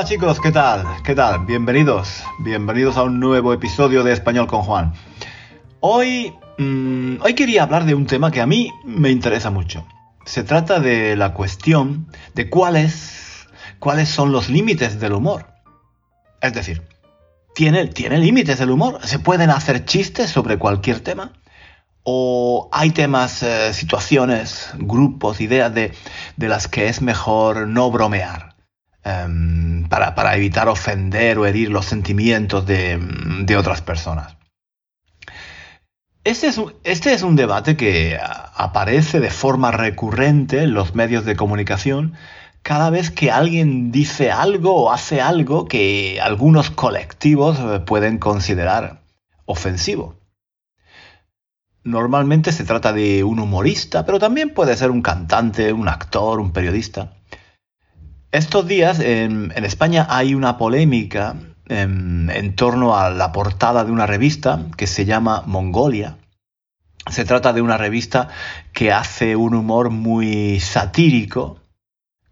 Hola 0.00 0.08
chicos, 0.08 0.40
¿qué 0.40 0.50
tal? 0.50 0.86
¿Qué 1.04 1.14
tal? 1.14 1.44
Bienvenidos, 1.44 2.24
bienvenidos 2.38 2.96
a 2.96 3.02
un 3.02 3.20
nuevo 3.20 3.52
episodio 3.52 4.02
de 4.02 4.14
Español 4.14 4.46
con 4.46 4.62
Juan. 4.62 4.94
Hoy, 5.80 6.32
mm, 6.56 7.16
hoy 7.20 7.34
quería 7.34 7.64
hablar 7.64 7.84
de 7.84 7.94
un 7.94 8.06
tema 8.06 8.30
que 8.30 8.40
a 8.40 8.46
mí 8.46 8.72
me 8.82 9.10
interesa 9.10 9.50
mucho. 9.50 9.86
Se 10.24 10.42
trata 10.42 10.80
de 10.80 11.16
la 11.16 11.34
cuestión 11.34 12.06
de 12.34 12.48
cuáles, 12.48 13.46
cuáles 13.78 14.08
son 14.08 14.32
los 14.32 14.48
límites 14.48 15.00
del 15.00 15.12
humor. 15.12 15.48
Es 16.40 16.54
decir, 16.54 16.82
¿tiene, 17.54 17.88
¿tiene 17.88 18.16
límites 18.16 18.58
el 18.62 18.70
humor? 18.70 19.00
¿Se 19.06 19.18
pueden 19.18 19.50
hacer 19.50 19.84
chistes 19.84 20.30
sobre 20.30 20.56
cualquier 20.56 21.00
tema? 21.00 21.34
¿O 22.04 22.70
hay 22.72 22.92
temas, 22.92 23.42
eh, 23.42 23.74
situaciones, 23.74 24.70
grupos, 24.78 25.42
ideas 25.42 25.74
de, 25.74 25.92
de 26.38 26.48
las 26.48 26.68
que 26.68 26.88
es 26.88 27.02
mejor 27.02 27.68
no 27.68 27.90
bromear? 27.90 28.49
Em, 29.02 29.88
para, 29.88 30.36
evitar 30.36 30.68
ofender 30.68 31.38
o 31.38 31.46
herir 31.46 31.70
los 31.70 31.86
sentimientos 31.86 32.66
de, 32.66 33.56
otras 33.58 33.80
personas. 33.80 34.36
Este 36.22 36.48
es, 36.48 36.58
un, 36.58 36.74
este 36.84 37.16
debate 37.16 37.78
que 37.78 38.18
aparece 38.20 39.20
de 39.20 39.30
forma 39.30 39.70
recurrente 39.70 40.62
en 40.62 40.74
los 40.74 40.94
medios 40.94 41.24
de 41.24 41.34
comunicación 41.34 42.12
cada 42.62 42.90
vez 42.90 43.10
que 43.10 43.30
alguien 43.30 43.90
dice 43.90 44.30
algo 44.30 44.74
o 44.74 44.92
hace 44.92 45.22
algo 45.22 45.66
que 45.66 46.20
algunos 46.22 46.70
colectivos 46.70 47.58
eh, 47.58 47.80
pueden 47.80 48.18
considerar 48.18 49.00
ofensivo. 49.46 50.16
Normalmente 51.84 52.52
se 52.52 52.64
trata 52.64 52.92
de 52.92 53.24
un 53.24 53.38
humorista, 53.38 54.04
pero 54.04 54.18
también 54.18 54.52
puede 54.52 54.76
ser 54.76 54.90
un 54.90 55.00
cantante, 55.00 55.72
un 55.72 55.88
actor, 55.88 56.38
un 56.38 56.52
periodista. 56.52 57.16
Estos 58.32 58.66
días 58.66 59.00
en, 59.00 59.52
España 59.64 60.06
hay 60.08 60.34
una 60.34 60.56
polémica 60.56 61.36
en, 61.68 62.30
en, 62.32 62.54
torno 62.54 62.96
a 62.96 63.10
la 63.10 63.32
portada 63.32 63.84
de 63.84 63.92
una 63.92 64.06
revista 64.06 64.66
que 64.76 64.86
se 64.86 65.04
llama 65.04 65.42
Mongolia. 65.46 66.16
Se 67.10 67.24
trata 67.24 67.52
de 67.52 67.62
una 67.62 67.76
revista 67.76 68.28
que 68.72 68.92
hace 68.92 69.34
un 69.36 69.54
humor 69.54 69.90
muy 69.90 70.60
satírico, 70.60 71.60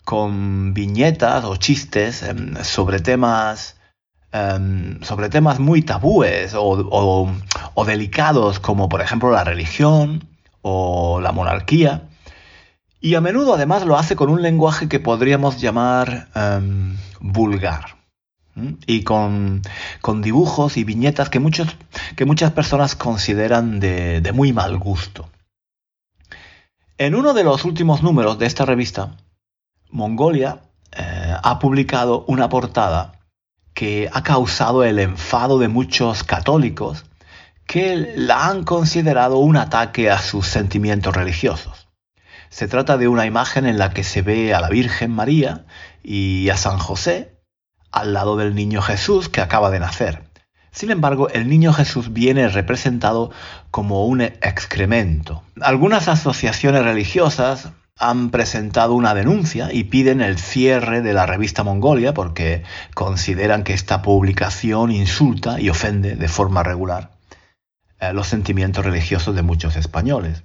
con 0.08 0.72
viñetas 0.72 1.44
o 1.44 1.56
chistes 1.56 2.22
em, 2.22 2.56
sobre 2.64 2.98
temas 2.98 3.76
em, 4.32 5.02
sobre 5.02 5.28
temas 5.28 5.58
muy 5.58 5.82
tabúes 5.82 6.54
o, 6.56 7.30
delicados 7.86 8.58
como 8.58 8.88
por 8.88 9.02
ejemplo 9.02 9.30
la 9.30 9.44
religión 9.44 10.26
o 10.62 11.20
la 11.20 11.32
monarquía 11.32 12.07
y 13.00 13.14
a 13.14 13.20
menudo 13.20 13.54
además 13.54 13.84
lo 13.84 13.96
hace 13.96 14.16
con 14.16 14.28
un 14.30 14.42
lenguaje 14.42 14.88
que 14.88 15.00
podríamos 15.00 15.60
llamar 15.60 16.28
em, 16.34 16.96
vulgar. 17.20 17.96
Y 18.86 19.04
con, 19.04 19.62
dibujos 20.20 20.76
y 20.76 20.82
viñetas 20.82 21.30
que, 21.30 21.38
muchas 21.38 22.50
personas 22.52 22.96
consideran 22.96 23.78
de, 23.78 24.32
muy 24.34 24.52
mal 24.52 24.78
gusto. 24.78 25.30
En 26.96 27.14
uno 27.14 27.34
de 27.34 27.44
los 27.44 27.64
últimos 27.64 28.02
números 28.02 28.36
de 28.40 28.46
esta 28.46 28.64
revista, 28.64 29.16
Mongolia 29.90 30.62
eh, 30.90 31.36
ha 31.40 31.58
publicado 31.60 32.24
una 32.26 32.48
portada 32.48 33.12
que 33.74 34.10
ha 34.12 34.24
causado 34.24 34.82
el 34.82 34.98
enfado 34.98 35.60
de 35.60 35.68
muchos 35.68 36.24
católicos 36.24 37.04
que 37.64 38.12
la 38.16 38.48
han 38.48 38.64
considerado 38.64 39.38
un 39.38 39.56
ataque 39.56 40.10
a 40.10 40.18
sus 40.18 40.48
sentimientos 40.48 41.14
religiosos. 41.14 41.77
Se 42.50 42.68
trata 42.68 42.96
de 42.96 43.08
una 43.08 43.26
imagen 43.26 43.66
en 43.66 43.78
la 43.78 43.90
que 43.90 44.04
se 44.04 44.22
ve 44.22 44.54
a 44.54 44.60
la 44.60 44.68
Virgen 44.68 45.10
María 45.10 45.64
y 46.02 46.48
a 46.50 46.56
San 46.56 46.78
José 46.78 47.38
al 47.92 48.12
lado 48.12 48.36
del 48.36 48.54
niño 48.54 48.82
Jesús 48.82 49.28
que 49.28 49.40
acaba 49.40 49.70
de 49.70 49.80
nacer. 49.80 50.24
Sin 50.70 50.90
embargo, 50.90 51.28
el 51.30 51.48
niño 51.48 51.72
Jesús 51.72 52.12
viene 52.12 52.48
representado 52.48 53.30
como 53.70 54.06
un 54.06 54.20
excremento. 54.20 55.42
Algunas 55.60 56.08
asociaciones 56.08 56.84
religiosas 56.84 57.70
han 57.98 58.30
presentado 58.30 58.94
una 58.94 59.14
denuncia 59.14 59.70
y 59.72 59.84
piden 59.84 60.20
el 60.20 60.38
cierre 60.38 61.02
de 61.02 61.12
la 61.12 61.26
revista 61.26 61.64
Mongolia 61.64 62.14
porque 62.14 62.62
consideran 62.94 63.64
que 63.64 63.74
esta 63.74 64.02
publicación 64.02 64.92
insulta 64.92 65.60
y 65.60 65.68
ofende 65.68 66.14
de 66.14 66.28
forma 66.28 66.62
regular 66.62 67.10
eh, 68.00 68.12
los 68.12 68.28
sentimientos 68.28 68.84
religiosos 68.84 69.34
de 69.34 69.42
muchos 69.42 69.74
españoles. 69.74 70.44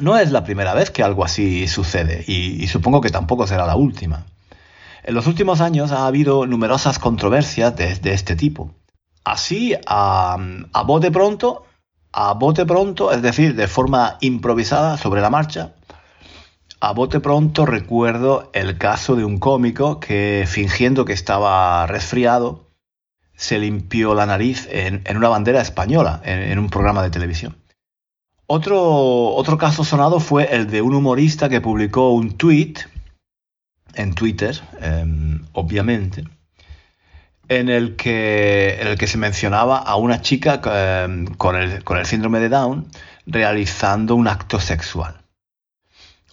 No 0.00 0.18
es 0.18 0.30
la 0.30 0.44
primera 0.44 0.74
vez 0.74 0.90
que 0.90 1.02
algo 1.02 1.24
así 1.24 1.66
sucede 1.68 2.22
y, 2.26 2.66
supongo 2.66 3.00
que 3.00 3.10
tampoco 3.10 3.46
será 3.46 3.66
la 3.66 3.76
última. 3.76 4.26
En 5.02 5.14
los 5.14 5.26
últimos 5.26 5.60
años 5.60 5.92
ha 5.92 6.06
habido 6.06 6.46
numerosas 6.46 6.98
controversias 6.98 7.74
de, 7.76 8.12
este 8.12 8.36
tipo. 8.36 8.74
Así, 9.24 9.74
a, 9.86 10.36
bote 10.84 11.10
pronto, 11.10 11.64
a 12.12 12.34
bote 12.34 12.66
pronto, 12.66 13.10
es 13.10 13.22
decir, 13.22 13.54
de 13.54 13.68
forma 13.68 14.18
improvisada 14.20 14.98
sobre 14.98 15.22
la 15.22 15.30
marcha, 15.30 15.72
a 16.80 16.92
bote 16.92 17.20
pronto 17.20 17.64
recuerdo 17.64 18.50
el 18.52 18.76
caso 18.76 19.16
de 19.16 19.24
un 19.24 19.38
cómico 19.38 19.98
que 19.98 20.44
fingiendo 20.46 21.06
que 21.06 21.14
estaba 21.14 21.86
resfriado, 21.86 22.66
se 23.34 23.58
limpió 23.58 24.14
la 24.14 24.26
nariz 24.26 24.68
en, 24.70 25.02
una 25.16 25.28
bandera 25.28 25.62
española, 25.62 26.20
en 26.24 26.58
un 26.58 26.68
programa 26.68 27.02
de 27.02 27.10
televisión. 27.10 27.56
Otro, 28.48 29.34
otro 29.34 29.58
caso 29.58 29.82
sonado 29.82 30.20
fue 30.20 30.54
el 30.54 30.70
de 30.70 30.80
un 30.80 30.94
humorista 30.94 31.48
que 31.48 31.60
publicó 31.60 32.10
un 32.12 32.36
tweet 32.36 32.74
en 33.94 34.14
Twitter, 34.14 34.60
em, 34.80 35.44
obviamente, 35.52 36.24
en 37.48 37.68
el, 37.68 37.96
que, 37.96 38.78
el 38.80 38.96
que 38.96 39.08
se 39.08 39.18
mencionaba 39.18 39.78
a 39.78 39.96
una 39.96 40.20
chica 40.20 40.60
em, 41.04 41.26
con, 41.26 41.56
el, 41.56 41.82
con, 41.82 41.98
el, 41.98 42.06
síndrome 42.06 42.38
de 42.38 42.48
Down 42.48 42.86
realizando 43.26 44.14
un 44.14 44.28
acto 44.28 44.60
sexual. 44.60 45.16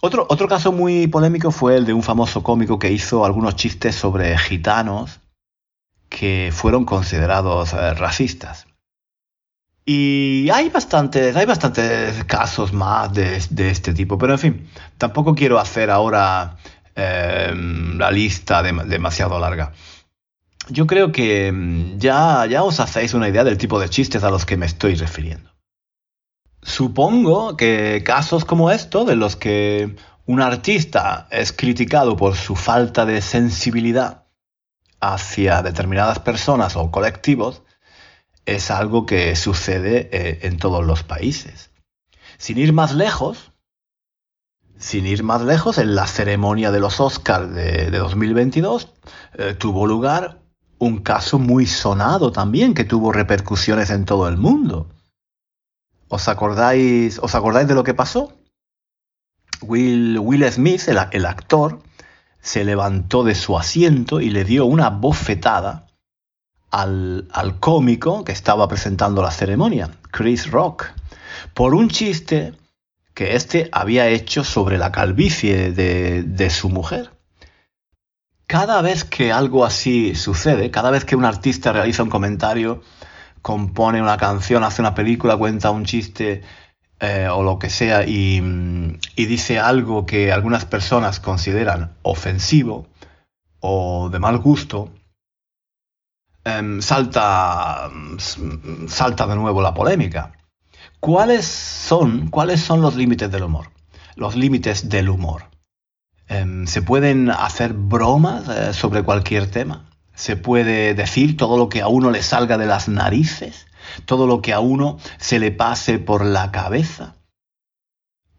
Otro, 0.00 0.26
otro 0.28 0.46
caso 0.46 0.70
muy 0.70 1.08
polémico 1.08 1.50
fue 1.50 1.76
el 1.76 1.86
de 1.86 1.94
un 1.94 2.02
famoso 2.02 2.44
cómico 2.44 2.78
que 2.78 2.92
hizo 2.92 3.24
algunos 3.24 3.56
chistes 3.56 3.96
sobre 3.96 4.36
gitanos 4.38 5.18
que 6.08 6.50
fueron 6.52 6.84
considerados 6.84 7.72
eh, 7.72 7.94
racistas. 7.94 8.66
Y 9.86 10.48
hay 10.50 10.70
bastantes, 10.70 11.36
hay 11.36 11.44
bastantes 11.44 12.24
casos 12.24 12.72
más 12.72 13.12
de, 13.12 13.36
este 13.36 13.92
tipo, 13.92 14.16
pero 14.16 14.32
en 14.32 14.38
fin, 14.38 14.70
tampoco 14.96 15.34
quiero 15.34 15.58
hacer 15.58 15.90
ahora 15.90 16.56
em, 16.94 17.98
la 17.98 18.10
lista 18.10 18.62
demasiado 18.62 19.38
larga. 19.38 19.72
Yo 20.70 20.86
creo 20.86 21.12
que 21.12 21.48
em, 21.48 21.98
ya, 21.98 22.46
ya 22.46 22.62
os 22.62 22.80
hacéis 22.80 23.12
una 23.12 23.28
idea 23.28 23.44
del 23.44 23.58
tipo 23.58 23.78
de 23.78 23.90
chistes 23.90 24.24
a 24.24 24.30
los 24.30 24.46
que 24.46 24.56
me 24.56 24.64
estoy 24.64 24.94
refiriendo. 24.94 25.50
Supongo 26.62 27.58
que 27.58 28.02
casos 28.06 28.46
como 28.46 28.70
esto, 28.70 29.04
de 29.04 29.16
los 29.16 29.36
que 29.36 29.96
un 30.24 30.40
artista 30.40 31.28
es 31.30 31.52
criticado 31.52 32.16
por 32.16 32.36
su 32.36 32.56
falta 32.56 33.04
de 33.04 33.20
sensibilidad 33.20 34.24
hacia 34.98 35.60
determinadas 35.60 36.20
personas 36.20 36.76
o 36.76 36.90
colectivos, 36.90 37.62
es 38.46 38.70
algo 38.70 39.06
que 39.06 39.34
sucede 39.36 40.08
eh, 40.12 40.40
en 40.42 40.58
todos 40.58 40.84
los 40.84 41.02
países. 41.02 41.70
Sin 42.38 42.58
ir 42.58 42.72
más 42.72 42.94
lejos, 42.94 43.52
sin 44.78 45.06
ir 45.06 45.22
más 45.22 45.42
lejos, 45.42 45.78
en 45.78 45.94
la 45.94 46.06
ceremonia 46.06 46.70
de 46.70 46.80
los 46.80 47.00
Oscars 47.00 47.54
de, 47.54 47.90
2022 47.90 48.88
eh, 49.34 49.54
tuvo 49.54 49.86
lugar 49.86 50.40
un 50.78 50.98
caso 50.98 51.38
muy 51.38 51.66
sonado 51.66 52.32
también, 52.32 52.74
que 52.74 52.84
tuvo 52.84 53.12
repercusiones 53.12 53.90
en 53.90 54.04
todo 54.04 54.28
el 54.28 54.36
mundo. 54.36 54.88
¿Os 56.08 56.28
acordáis, 56.28 57.18
¿Os 57.20 57.34
acordáis 57.34 57.68
de 57.68 57.74
lo 57.74 57.84
que 57.84 57.94
pasó? 57.94 58.32
Will, 59.62 60.18
Will 60.18 60.44
Smith, 60.52 60.88
el, 60.88 61.26
actor, 61.26 61.80
se 62.40 62.64
levantó 62.64 63.24
de 63.24 63.34
su 63.34 63.56
asiento 63.56 64.20
y 64.20 64.30
le 64.30 64.44
dio 64.44 64.66
una 64.66 64.90
bofetada 64.90 65.86
al, 66.74 67.28
al 67.30 67.60
cómico 67.60 68.24
que 68.24 68.32
estaba 68.32 68.66
presentando 68.66 69.22
la 69.22 69.30
ceremonia, 69.30 69.90
Chris 70.10 70.50
Rock, 70.50 70.90
por 71.54 71.72
un 71.72 71.88
chiste 71.88 72.52
que 73.14 73.36
éste 73.36 73.68
había 73.70 74.08
hecho 74.08 74.42
sobre 74.42 74.76
la 74.76 74.90
calvicie 74.90 75.70
de, 75.70 76.24
de 76.24 76.50
su 76.50 76.70
mujer. 76.70 77.12
Cada 78.48 78.82
vez 78.82 79.04
que 79.04 79.30
algo 79.30 79.64
así 79.64 80.16
sucede, 80.16 80.72
cada 80.72 80.90
vez 80.90 81.04
que 81.04 81.14
un 81.14 81.24
artista 81.24 81.72
realiza 81.72 82.02
un 82.02 82.10
comentario, 82.10 82.82
compone 83.40 84.02
una 84.02 84.16
canción, 84.16 84.64
hace 84.64 84.82
una 84.82 84.96
película, 84.96 85.36
cuenta 85.36 85.70
un 85.70 85.84
chiste 85.84 86.42
eh, 86.98 87.28
o 87.30 87.44
lo 87.44 87.60
que 87.60 87.70
sea 87.70 88.04
y, 88.04 88.40
dice 89.16 89.60
algo 89.60 90.06
que 90.06 90.32
algunas 90.32 90.64
personas 90.64 91.20
consideran 91.20 91.94
ofensivo 92.02 92.88
o 93.60 94.08
de 94.10 94.18
mal 94.18 94.38
gusto, 94.38 94.90
em, 96.44 96.80
salta, 96.80 97.90
salta 98.88 99.26
de 99.26 99.36
nuevo 99.36 99.62
la 99.62 99.74
polémica. 99.74 100.32
¿Cuáles 101.00 101.44
son, 101.44 102.28
¿Cuáles 102.28 102.60
son 102.60 102.80
los 102.80 102.96
límites 102.96 103.30
del 103.30 103.44
humor? 103.44 103.70
Los 104.16 104.36
límites 104.36 104.88
del 104.88 105.08
humor. 105.08 105.50
Em, 106.28 106.66
¿Se 106.66 106.82
pueden 106.82 107.30
hacer 107.30 107.74
bromas 107.74 108.48
eh, 108.48 108.72
sobre 108.72 109.02
cualquier 109.02 109.50
tema? 109.50 109.90
¿Se 110.14 110.36
puede 110.36 110.94
decir 110.94 111.36
todo 111.36 111.58
lo 111.58 111.68
que 111.68 111.82
a 111.82 111.88
uno 111.88 112.10
le 112.10 112.22
salga 112.22 112.56
de 112.56 112.66
las 112.66 112.88
narices? 112.88 113.66
todo 114.04 114.26
lo 114.26 114.42
que 114.42 114.52
a 114.52 114.60
uno 114.60 114.98
se 115.18 115.38
le 115.38 115.50
pase 115.50 115.98
por 115.98 116.24
la 116.24 116.50
cabeza. 116.50 117.16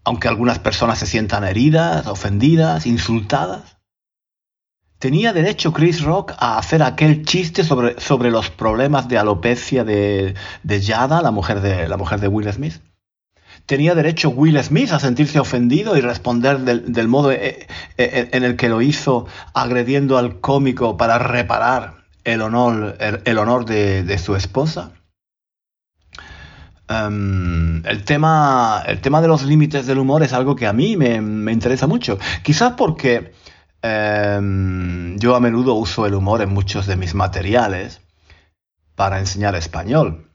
Aunque 0.03 0.27
algunas 0.27 0.59
personas 0.59 0.99
se 0.99 1.07
sientan 1.07 1.43
heridas, 1.43 2.05
ofendidas, 2.07 2.85
insultadas. 2.85 3.74
¿Tenía 4.99 5.33
derecho 5.33 5.73
Chris 5.73 6.03
Rock 6.03 6.33
a 6.37 6.57
hacer 6.57 6.81
aquel 6.81 7.25
chiste 7.25 7.63
sobre, 7.63 7.99
sobre 7.99 8.31
los 8.31 8.49
problemas 8.49 9.07
de 9.07 9.17
alopecia 9.17 9.83
de, 9.83 10.35
de 10.63 10.81
Yada, 10.81 11.21
la 11.21 11.31
mujer 11.31 11.61
de, 11.61 11.87
la 11.87 11.97
mujer 11.97 12.19
de 12.19 12.27
Will 12.27 12.51
Smith? 12.51 12.81
¿Tenía 13.65 13.95
derecho 13.95 14.29
Will 14.29 14.61
Smith 14.63 14.91
a 14.91 14.99
sentirse 14.99 15.39
ofendido 15.39 15.97
y 15.97 16.01
responder 16.01 16.59
del, 16.59 17.07
modo 17.07 17.31
eh, 17.31 17.67
eh, 17.97 18.29
en 18.31 18.43
el 18.43 18.55
que 18.55 18.69
lo 18.69 18.81
hizo 18.81 19.27
agrediendo 19.53 20.17
al 20.17 20.39
cómico 20.39 20.97
para 20.97 21.17
reparar 21.17 22.05
el 22.23 22.41
honor, 22.41 22.97
el, 23.25 23.37
honor 23.37 23.65
de 23.65 24.17
su 24.17 24.35
esposa? 24.35 24.91
Em, 26.87 27.83
el, 27.85 28.03
tema, 28.03 28.83
el 28.85 29.01
tema 29.01 29.19
de 29.21 29.27
los 29.27 29.43
límites 29.43 29.87
del 29.87 29.97
humor 29.97 30.21
es 30.21 30.33
algo 30.33 30.55
que 30.55 30.67
a 30.67 30.73
mí 30.73 30.95
me, 30.95 31.15
interesa 31.51 31.87
mucho. 31.87 32.19
Quizás 32.43 32.73
porque 32.73 33.33
em, 33.85 35.17
yo 35.17 35.35
a 35.35 35.39
menudo 35.39 35.73
uso 35.75 36.05
el 36.05 36.13
humor 36.13 36.41
en 36.41 36.53
muchos 36.53 36.87
de 36.87 36.95
mis 36.95 37.13
materiales 37.13 38.01
para 38.95 39.19
enseñar 39.19 39.55
español. 39.55 40.31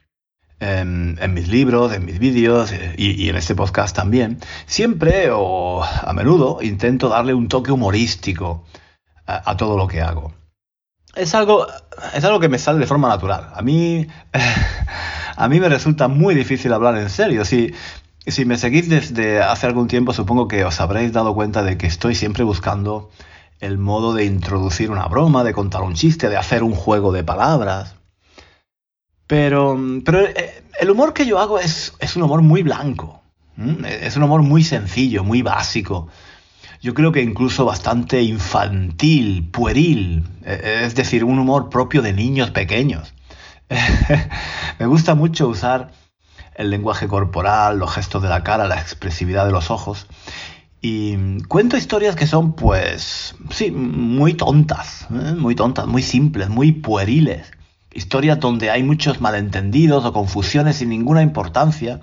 Em, 0.61 1.17
en, 1.19 1.33
mis 1.33 1.49
libros, 1.49 1.93
en 1.95 2.05
mis 2.05 2.19
vídeos 2.19 2.71
eh, 2.73 2.95
y, 2.99 3.29
en 3.29 3.37
este 3.37 3.55
podcast 3.55 3.97
también. 3.97 4.39
Siempre 4.67 5.31
o 5.33 5.83
a 5.83 6.13
menudo 6.13 6.59
intento 6.61 7.09
darle 7.09 7.33
un 7.33 7.49
toque 7.49 7.73
humorístico 7.73 8.67
a, 9.27 9.51
a 9.51 9.57
todo 9.57 9.79
lo 9.79 9.87
que 9.89 10.03
hago. 10.03 10.35
Es 11.15 11.35
algo, 11.35 11.67
es 12.15 12.25
algo 12.25 12.41
que 12.41 12.49
me 12.49 12.59
sale 12.59 12.79
de 12.79 12.87
forma 12.87 13.09
natural. 13.09 13.49
A 13.55 13.63
mí... 13.63 14.07
a 15.41 15.49
mí 15.49 15.59
me 15.59 15.71
resulta 15.71 16.07
muy 16.07 16.35
difícil 16.35 16.71
hablar 16.75 16.99
en 16.99 17.09
serio. 17.09 17.47
Si, 17.47 17.73
si 18.27 18.45
me 18.45 18.59
seguís 18.59 18.91
desde 18.91 19.43
hace 19.43 19.67
algún 19.67 19.89
tiempo, 19.89 20.13
supongo 20.13 20.49
que 20.49 20.67
os 20.67 20.81
habréis 20.83 21.15
dado 21.15 21.35
cuenta 21.35 21.63
de 21.63 21.79
que 21.79 21.87
estoy 21.87 22.15
siempre 22.15 22.45
buscando 22.45 23.11
el 23.61 23.79
modo 23.79 24.15
de 24.15 24.25
introducir 24.25 24.91
una 24.91 25.07
broma, 25.07 25.45
de 25.45 25.53
contar 25.53 25.83
un 25.83 25.95
chiste, 25.95 26.29
de 26.29 26.37
hacer 26.37 26.63
un 26.63 26.75
juego 26.75 27.13
de 27.13 27.23
palabras. 27.23 27.95
Pero, 29.27 29.79
pero 30.05 30.21
eh, 30.23 30.65
el 30.81 30.91
humor 30.91 31.13
que 31.13 31.27
yo 31.27 31.39
hago 31.39 31.59
es, 31.59 31.93
es 32.01 32.17
un 32.17 32.23
humor 32.23 32.43
muy 32.43 32.63
blanco. 32.63 33.21
Es 33.85 34.17
un 34.17 34.23
humor 34.23 34.43
muy 34.43 34.65
sencillo, 34.65 35.23
muy 35.23 35.43
básico. 35.43 36.09
Yo 36.81 36.95
creo 36.95 37.13
que 37.13 37.21
incluso 37.21 37.67
bastante 37.67 38.23
infantil, 38.23 39.51
pueril. 39.51 40.25
E, 40.45 40.85
es 40.87 40.95
decir, 40.95 41.25
un 41.25 41.39
humor 41.39 41.69
propio 41.69 42.01
de 42.01 42.15
niños 42.15 42.51
pequeños. 42.51 43.13
me 44.79 44.87
gusta 44.87 45.15
mucho 45.15 45.47
usar 45.47 45.91
el 46.55 46.71
lenguaje 46.71 47.07
corporal, 47.07 47.79
los 47.79 47.93
gestos 47.93 48.23
de 48.23 48.31
la 48.31 48.43
cara, 48.43 48.67
la 48.67 48.81
expresividad 48.81 49.45
de 49.45 49.53
los 49.53 49.71
ojos. 49.71 50.07
Y 50.81 51.43
cuento 51.43 51.77
historias 51.77 52.17
que 52.17 52.27
son, 52.27 52.55
pues, 52.55 53.35
sí, 53.51 53.71
muy 53.71 54.35
tontas, 54.35 55.07
¿eh? 55.11 55.35
muy 55.37 55.55
tontas, 55.55 55.87
muy 55.87 56.03
simples, 56.03 56.49
muy 56.49 56.73
pueriles. 56.73 57.51
Historias 57.93 58.41
donde 58.41 58.71
hay 58.71 58.83
muchos 58.83 59.21
malentendidos 59.21 60.05
o 60.05 60.13
confusiones 60.13 60.77
sin 60.77 60.89
ninguna 60.89 61.23
importancia 61.23 62.01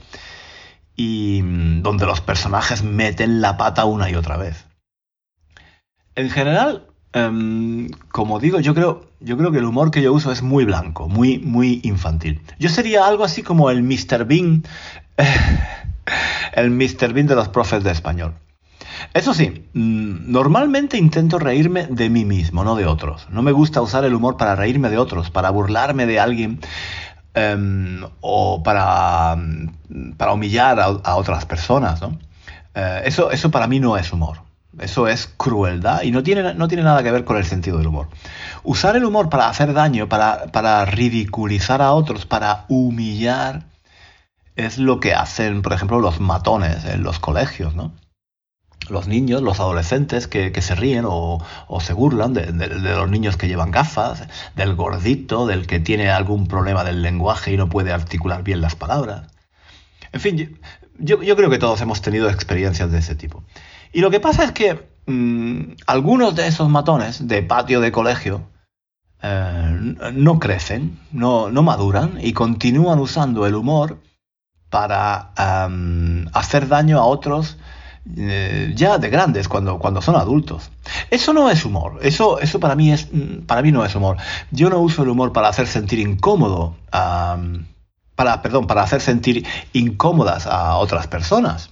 y 0.95 1.41
donde 1.81 2.05
los 2.05 2.21
personajes 2.21 2.83
meten 2.83 3.41
la 3.41 3.57
pata 3.57 3.85
una 3.85 4.09
y 4.09 4.15
otra 4.15 4.37
vez. 4.37 4.65
En 6.15 6.29
general, 6.29 6.87
Em, 7.13 7.89
como 8.11 8.39
digo, 8.39 8.59
yo 8.59 8.75
creo, 8.75 9.09
yo 9.19 9.37
creo 9.37 9.51
que 9.51 9.59
el 9.59 9.65
humor 9.65 9.91
que 9.91 10.01
yo 10.01 10.13
uso 10.13 10.31
es 10.31 10.41
muy 10.41 10.65
blanco, 10.65 11.07
muy, 11.07 11.39
muy 11.39 11.79
infantil. 11.83 12.41
Yo 12.59 12.69
sería 12.69 13.07
algo 13.07 13.23
así 13.23 13.43
como 13.43 13.71
el 13.71 13.81
Mr. 13.81 14.25
Bean, 14.25 14.63
el 16.53 16.69
Mr. 16.69 17.13
Bean 17.13 17.27
de 17.27 17.35
los 17.35 17.47
profes 17.47 17.83
de 17.83 17.91
español. 17.91 18.35
Eso 19.17 19.33
sí, 19.33 19.67
mm, 19.73 20.31
normalmente 20.31 20.95
intento 20.95 21.39
reírme 21.39 21.87
de 21.87 22.07
mí 22.07 22.23
mismo, 22.23 22.63
no 22.63 22.75
de 22.75 22.85
otros. 22.85 23.27
No 23.31 23.41
me 23.41 23.51
gusta 23.51 23.81
usar 23.81 24.05
el 24.05 24.13
humor 24.13 24.37
para 24.37 24.55
reírme 24.55 24.91
de 24.91 24.99
otros, 24.99 25.31
para 25.31 25.49
burlarme 25.49 26.05
de 26.05 26.19
alguien 26.19 26.59
em, 27.33 28.03
o 28.21 28.61
para, 28.61 29.35
para 30.17 30.33
humillar 30.33 30.79
a, 30.79 31.15
otras 31.15 31.45
personas. 31.45 31.99
Eh, 32.75 33.01
eso, 33.05 33.31
eso 33.31 33.49
para 33.49 33.65
mí 33.65 33.79
no 33.79 33.97
es 33.97 34.13
humor. 34.13 34.43
Eso 34.77 35.07
es 35.07 35.33
crueldad 35.35 36.03
y 36.03 36.11
no 36.11 36.21
tiene, 36.21 36.53
no 36.53 36.67
tiene 36.67 36.83
nada 36.83 37.01
que 37.01 37.09
ver 37.11 37.25
con 37.25 37.37
el 37.37 37.45
sentido 37.45 37.79
del 37.79 37.87
humor. 37.87 38.09
Usar 38.63 38.95
el 38.97 39.03
humor 39.03 39.29
para 39.29 39.49
hacer 39.49 39.73
daño, 39.73 40.07
para, 40.07 40.85
ridiculizar 40.85 41.81
a 41.81 41.93
otros, 41.93 42.27
para 42.27 42.65
humillar, 42.69 43.63
es 44.55 44.77
lo 44.77 44.99
que 44.99 45.15
hacen, 45.15 45.63
por 45.63 45.73
ejemplo, 45.73 45.99
los 45.99 46.19
matones 46.19 46.85
en 46.85 47.01
los 47.01 47.17
colegios, 47.17 47.73
¿no? 47.73 47.93
Los 48.89 49.07
niños, 49.07 49.41
los 49.41 49.59
adolescentes 49.59 50.27
que, 50.27 50.61
se 50.61 50.75
ríen 50.75 51.05
o, 51.07 51.39
se 51.79 51.93
burlan 51.93 52.33
de, 52.33 52.51
los 52.51 53.09
niños 53.09 53.37
que 53.37 53.47
llevan 53.47 53.71
gafas, 53.71 54.27
del 54.55 54.75
gordito, 54.75 55.45
del 55.45 55.67
que 55.67 55.79
tiene 55.79 56.09
algún 56.09 56.47
problema 56.47 56.83
del 56.83 57.01
lenguaje 57.01 57.53
y 57.53 57.57
no 57.57 57.69
puede 57.69 57.91
articular 57.91 58.43
bien 58.43 58.61
las 58.61 58.75
palabras. 58.75 59.27
En 60.11 60.21
fin, 60.21 60.59
yo 60.99 61.35
creo 61.35 61.49
que 61.49 61.59
todos 61.59 61.81
hemos 61.81 62.01
tenido 62.01 62.29
experiencias 62.29 62.91
de 62.91 62.99
ese 62.99 63.15
tipo. 63.15 63.43
Y 63.91 64.01
lo 64.01 64.11
que 64.11 64.19
pasa 64.19 64.43
es 64.43 64.51
que 64.51 64.89
mm, 65.05 65.75
algunos 65.85 66.35
de 66.35 66.47
esos 66.47 66.69
matones 66.69 67.27
de 67.27 67.43
patio 67.43 67.81
de 67.81 67.91
colegio 67.91 68.47
eh, 69.21 69.95
no 70.13 70.39
crecen, 70.39 70.99
no, 71.11 71.49
maduran 71.49 72.19
y 72.21 72.33
continúan 72.33 72.99
usando 72.99 73.45
el 73.47 73.55
humor 73.55 74.01
para 74.69 75.31
hacer 76.33 76.67
daño 76.67 76.99
a 76.99 77.05
otros 77.05 77.57
eh, 78.15 78.71
ya 78.75 78.97
de 78.97 79.09
grandes, 79.09 79.47
cuando, 79.47 79.79
cuando 79.79 80.01
son 80.01 80.15
adultos. 80.15 80.71
Eso 81.09 81.33
no 81.33 81.49
es 81.49 81.65
humor, 81.65 81.99
eso, 82.01 82.39
eso 82.39 82.59
para, 82.59 82.75
mí 82.75 82.91
es, 82.91 83.09
mm, 83.11 83.45
para 83.45 83.61
mí 83.61 83.71
no 83.71 83.83
es 83.83 83.95
humor. 83.95 84.17
Yo 84.51 84.69
no 84.69 84.79
uso 84.79 85.03
el 85.03 85.09
humor 85.09 85.33
para 85.33 85.49
hacer 85.49 85.67
sentir 85.67 85.99
incómodo, 85.99 86.75
para, 86.89 88.41
perdón, 88.41 88.67
para 88.67 88.83
hacer 88.83 89.01
sentir 89.01 89.45
incómodas 89.73 90.47
a 90.47 90.75
otras 90.77 91.07
personas. 91.07 91.71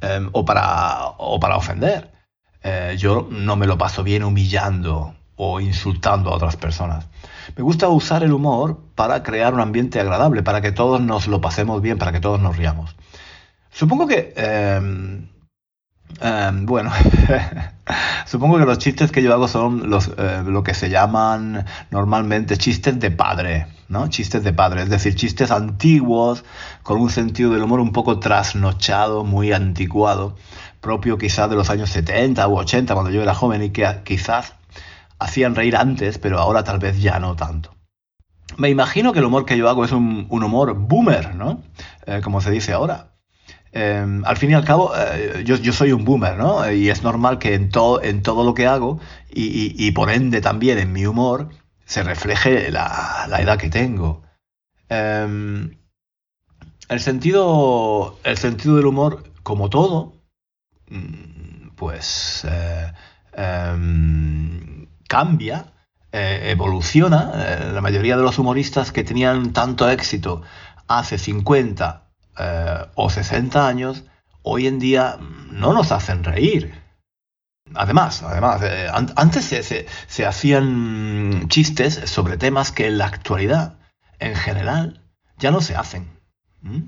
Em, 0.00 0.28
o, 0.32 0.44
para, 0.44 1.06
o 1.18 1.40
para 1.40 1.56
ofender. 1.56 2.12
Eh, 2.62 2.96
yo 2.98 3.26
no 3.30 3.56
me 3.56 3.66
lo 3.66 3.78
paso 3.78 4.04
bien 4.04 4.22
humillando 4.22 5.14
o 5.36 5.60
insultando 5.60 6.30
a 6.30 6.36
otras 6.36 6.56
personas. 6.56 7.06
Me 7.56 7.62
gusta 7.62 7.88
usar 7.88 8.22
el 8.22 8.32
humor 8.32 8.78
para 8.94 9.22
crear 9.22 9.54
un 9.54 9.60
ambiente 9.60 9.98
agradable, 10.00 10.42
para 10.42 10.60
que 10.60 10.72
todos 10.72 11.00
nos 11.00 11.26
lo 11.26 11.40
pasemos 11.40 11.82
bien, 11.82 11.98
para 11.98 12.12
que 12.12 12.20
todos 12.20 12.40
nos 12.40 12.56
riamos. 12.56 12.94
Supongo 13.78 14.08
que... 14.08 14.34
Em, 14.34 15.28
em, 16.20 16.66
bueno, 16.66 16.90
supongo 18.26 18.58
que 18.58 18.64
los 18.64 18.78
chistes 18.78 19.12
que 19.12 19.22
yo 19.22 19.32
hago 19.32 19.46
son 19.46 19.88
los, 19.88 20.10
eh, 20.18 20.42
lo 20.44 20.64
que 20.64 20.74
se 20.74 20.90
llaman 20.90 21.64
normalmente 21.92 22.56
chistes 22.56 22.98
de 22.98 23.12
padre. 23.12 23.68
¿no? 23.88 24.08
Chistes 24.08 24.42
de 24.42 24.52
padre, 24.52 24.82
es 24.82 24.90
decir, 24.90 25.14
chistes 25.14 25.52
antiguos, 25.52 26.44
con 26.82 27.00
un 27.00 27.08
sentido 27.08 27.52
del 27.52 27.62
humor 27.62 27.78
un 27.78 27.92
poco 27.92 28.18
trasnochado, 28.18 29.22
muy 29.22 29.52
anticuado, 29.52 30.34
propio 30.80 31.16
quizás 31.16 31.48
de 31.48 31.54
los 31.54 31.70
años 31.70 31.88
70 31.90 32.48
u 32.48 32.58
80 32.58 32.94
cuando 32.94 33.12
yo 33.12 33.22
era 33.22 33.32
joven 33.32 33.62
y 33.62 33.70
que 33.70 33.86
quizás 34.02 34.54
hacían 35.20 35.54
reír 35.54 35.76
antes, 35.76 36.18
pero 36.18 36.40
ahora 36.40 36.64
tal 36.64 36.80
vez 36.80 37.00
ya 37.00 37.20
no 37.20 37.36
tanto. 37.36 37.76
me 38.56 38.70
imagino 38.70 39.12
que 39.12 39.20
el 39.20 39.26
humor 39.26 39.44
que 39.44 39.56
yo 39.56 39.68
hago 39.68 39.84
es 39.84 39.92
un, 39.92 40.26
humor 40.30 40.74
boomer, 40.74 41.36
¿no? 41.36 41.62
Eh, 42.06 42.20
como 42.24 42.40
se 42.40 42.50
dice 42.50 42.72
ahora. 42.72 43.12
Em, 43.72 44.24
al 44.24 44.36
fin 44.36 44.50
y 44.50 44.54
al 44.54 44.64
cabo, 44.64 44.92
eh, 44.96 45.42
yo, 45.44 45.72
soy 45.72 45.92
un 45.92 46.04
boomer, 46.04 46.36
¿no? 46.36 46.70
Y 46.72 46.88
es 46.88 47.02
normal 47.02 47.38
que 47.38 47.54
en, 47.54 47.70
en 48.02 48.22
todo 48.22 48.44
lo 48.44 48.54
que 48.54 48.66
hago, 48.66 49.00
y, 49.30 49.90
por 49.92 50.10
ende 50.10 50.40
también 50.40 50.78
en 50.78 50.92
mi 50.92 51.06
humor, 51.06 51.50
se 51.84 52.02
refleje 52.02 52.70
la, 52.70 53.28
edad 53.40 53.58
que 53.58 53.68
tengo. 53.70 54.22
Em, 54.88 55.78
el, 56.88 57.00
sentido, 57.00 58.18
el 58.24 58.38
sentido 58.38 58.76
del 58.76 58.86
humor, 58.86 59.24
como 59.42 59.68
todo, 59.70 60.14
mm, 60.88 61.70
pues 61.76 62.46
eh, 62.48 62.92
em, 63.34 64.88
cambia, 65.08 65.72
eh, 66.12 66.50
evoluciona. 66.50 67.70
la 67.72 67.80
mayoría 67.80 68.16
de 68.16 68.22
los 68.22 68.38
humoristas 68.38 68.92
que 68.92 69.04
tenían 69.04 69.52
tanto 69.52 69.88
éxito 69.90 70.42
hace 70.88 71.18
50 71.18 72.07
eh, 72.38 72.86
o 72.94 73.10
60 73.10 73.66
años, 73.66 74.04
hoy 74.42 74.66
en 74.66 74.78
día 74.78 75.18
no 75.50 75.72
nos 75.72 75.92
hacen 75.92 76.24
reír. 76.24 76.72
Además, 77.74 78.22
además 78.22 78.62
eh, 78.62 78.88
antes 79.16 79.44
se, 79.44 80.26
hacían 80.26 81.48
chistes 81.48 81.94
sobre 82.06 82.36
temas 82.38 82.72
que 82.72 82.86
en 82.86 82.98
la 82.98 83.06
actualidad, 83.06 83.78
en 84.18 84.34
general, 84.34 85.02
ya 85.38 85.50
no 85.50 85.60
se 85.60 85.76
hacen. 85.76 86.16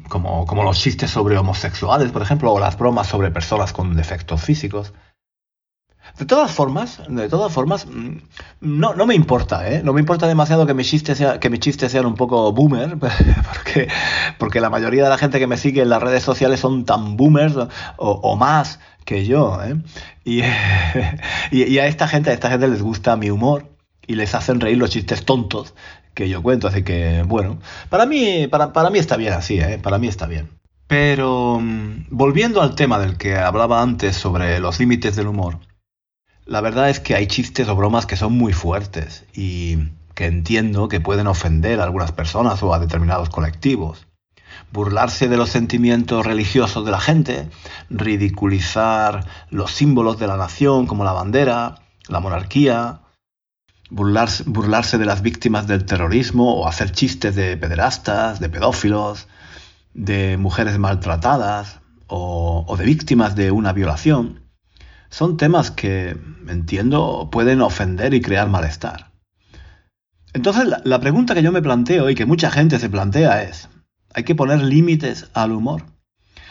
Como, 0.08 0.46
como 0.46 0.64
los 0.64 0.80
chistes 0.80 1.10
sobre 1.10 1.38
homosexuales, 1.38 2.10
por 2.10 2.22
ejemplo, 2.22 2.52
o 2.52 2.58
las 2.58 2.76
bromas 2.76 3.06
sobre 3.06 3.30
personas 3.30 3.72
con 3.72 3.94
defectos 3.94 4.42
físicos. 4.42 4.92
De 6.18 6.26
todas 6.26 6.50
formas, 6.50 7.00
de 7.08 7.28
todas 7.28 7.52
formas, 7.52 7.86
mm, 7.86 8.18
no, 8.60 8.94
no 8.94 9.06
me 9.06 9.14
importa, 9.14 9.68
¿eh? 9.70 9.82
No 9.82 9.92
me 9.92 10.00
importa 10.00 10.26
demasiado 10.26 10.66
que 10.66 10.74
mis 10.74 10.88
chistes, 10.88 11.18
sean 11.92 12.06
un 12.06 12.14
poco 12.14 12.52
boomer, 12.52 12.98
porque, 13.54 13.88
porque 14.38 14.60
la 14.60 14.70
mayoría 14.70 15.04
de 15.04 15.10
la 15.10 15.18
gente 15.18 15.38
que 15.38 15.46
me 15.46 15.56
sigue 15.56 15.82
en 15.82 15.88
las 15.88 16.02
redes 16.02 16.22
sociales 16.22 16.60
son 16.60 16.84
tan 16.84 17.16
boomers 17.16 17.54
o, 17.96 18.36
más 18.36 18.80
que 19.04 19.24
yo, 19.24 19.58
¿eh? 19.62 19.76
Y, 21.50 21.64
y, 21.64 21.78
a 21.78 21.86
esta 21.86 22.06
gente, 22.06 22.30
a 22.30 22.34
esta 22.34 22.50
gente 22.50 22.68
les 22.68 22.82
gusta 22.82 23.16
mi 23.16 23.30
humor 23.30 23.66
y 24.06 24.14
les 24.14 24.34
hacen 24.34 24.60
reír 24.60 24.78
los 24.78 24.90
chistes 24.90 25.24
tontos 25.24 25.74
que 26.14 26.28
yo 26.28 26.42
cuento, 26.42 26.68
así 26.68 26.82
que, 26.82 27.24
bueno, 27.26 27.58
para 27.88 28.06
mí, 28.06 28.46
para, 28.48 28.72
para 28.72 28.90
mí 28.90 28.98
está 28.98 29.16
bien 29.16 29.32
así, 29.32 29.58
¿eh? 29.58 29.78
Para 29.82 29.98
mí 29.98 30.08
está 30.08 30.26
bien. 30.26 30.50
Pero, 30.86 31.60
mm, 31.60 32.06
volviendo 32.10 32.60
al 32.60 32.74
tema 32.74 32.98
del 32.98 33.16
que 33.16 33.36
hablaba 33.36 33.80
antes 33.80 34.16
sobre 34.16 34.58
los 34.58 34.80
límites 34.80 35.14
del 35.14 35.28
humor, 35.28 35.58
la 36.50 36.60
verdad 36.60 36.90
es 36.90 36.98
que 36.98 37.14
hay 37.14 37.28
chistes 37.28 37.68
o 37.68 37.76
bromas 37.76 38.06
que 38.06 38.16
son 38.16 38.32
muy 38.32 38.52
fuertes 38.52 39.24
y 39.32 39.76
que 40.16 40.26
entiendo 40.26 40.88
que 40.88 41.00
pueden 41.00 41.28
ofender 41.28 41.78
a 41.78 41.84
algunas 41.84 42.10
personas 42.10 42.60
o 42.64 42.74
a 42.74 42.80
determinados 42.80 43.30
colectivos. 43.30 44.08
Burlarse 44.72 45.28
de 45.28 45.36
los 45.36 45.50
sentimientos 45.50 46.26
religiosos 46.26 46.84
de 46.84 46.90
la 46.90 46.98
gente, 46.98 47.48
ridiculizar 47.88 49.24
los 49.50 49.70
símbolos 49.70 50.18
de 50.18 50.26
la 50.26 50.36
nación 50.36 50.88
como 50.88 51.04
la 51.04 51.12
bandera, 51.12 51.76
la 52.08 52.18
monarquía, 52.18 53.02
burlarse, 53.88 54.98
de 54.98 55.06
las 55.06 55.22
víctimas 55.22 55.68
del 55.68 55.84
terrorismo 55.84 56.56
o 56.56 56.66
hacer 56.66 56.90
chistes 56.90 57.36
de 57.36 57.56
pederastas, 57.58 58.40
de 58.40 58.48
pedófilos, 58.48 59.28
de 59.94 60.36
mujeres 60.36 60.78
maltratadas 60.78 61.78
o 62.08 62.74
de 62.76 62.84
víctimas 62.84 63.36
de 63.36 63.52
una 63.52 63.72
violación 63.72 64.49
son 65.10 65.36
temas 65.36 65.70
que, 65.70 66.16
entiendo, 66.48 67.28
pueden 67.30 67.60
ofender 67.60 68.14
y 68.14 68.22
crear 68.22 68.48
malestar. 68.48 69.10
Entonces, 70.32 70.68
la, 70.84 71.00
pregunta 71.00 71.34
que 71.34 71.42
yo 71.42 71.50
me 71.50 71.62
planteo 71.62 72.08
y 72.08 72.14
que 72.14 72.24
mucha 72.24 72.50
gente 72.50 72.78
se 72.78 72.88
plantea 72.88 73.42
es, 73.42 73.68
¿hay 74.14 74.22
que 74.22 74.36
poner 74.36 74.62
límites 74.62 75.28
al 75.34 75.50
humor? 75.50 75.82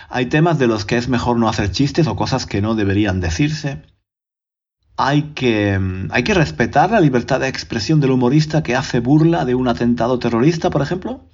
¿Hay 0.10 0.26
temas 0.26 0.60
de 0.60 0.68
los 0.68 0.84
que 0.84 0.98
es 0.98 1.08
mejor 1.08 1.38
no 1.38 1.48
hacer 1.48 1.72
chistes 1.72 2.08
o 2.08 2.18
cosas 2.18 2.46
que 2.46 2.62
no 2.62 2.76
deberían 2.76 3.22
decirse? 3.22 3.84
¿Hay 4.98 5.34
que, 5.34 5.80
hay 6.12 6.24
que 6.24 6.34
respetar 6.34 6.92
la 6.92 7.00
libertad 7.00 7.40
de 7.40 7.48
expresión 7.48 8.02
del 8.02 8.12
humorista 8.12 8.64
que 8.64 8.76
hace 8.76 9.00
burla 9.00 9.46
de 9.46 9.56
un 9.56 9.70
atentado 9.70 10.20
terrorista, 10.20 10.70
por 10.70 10.82
ejemplo? 10.82 11.29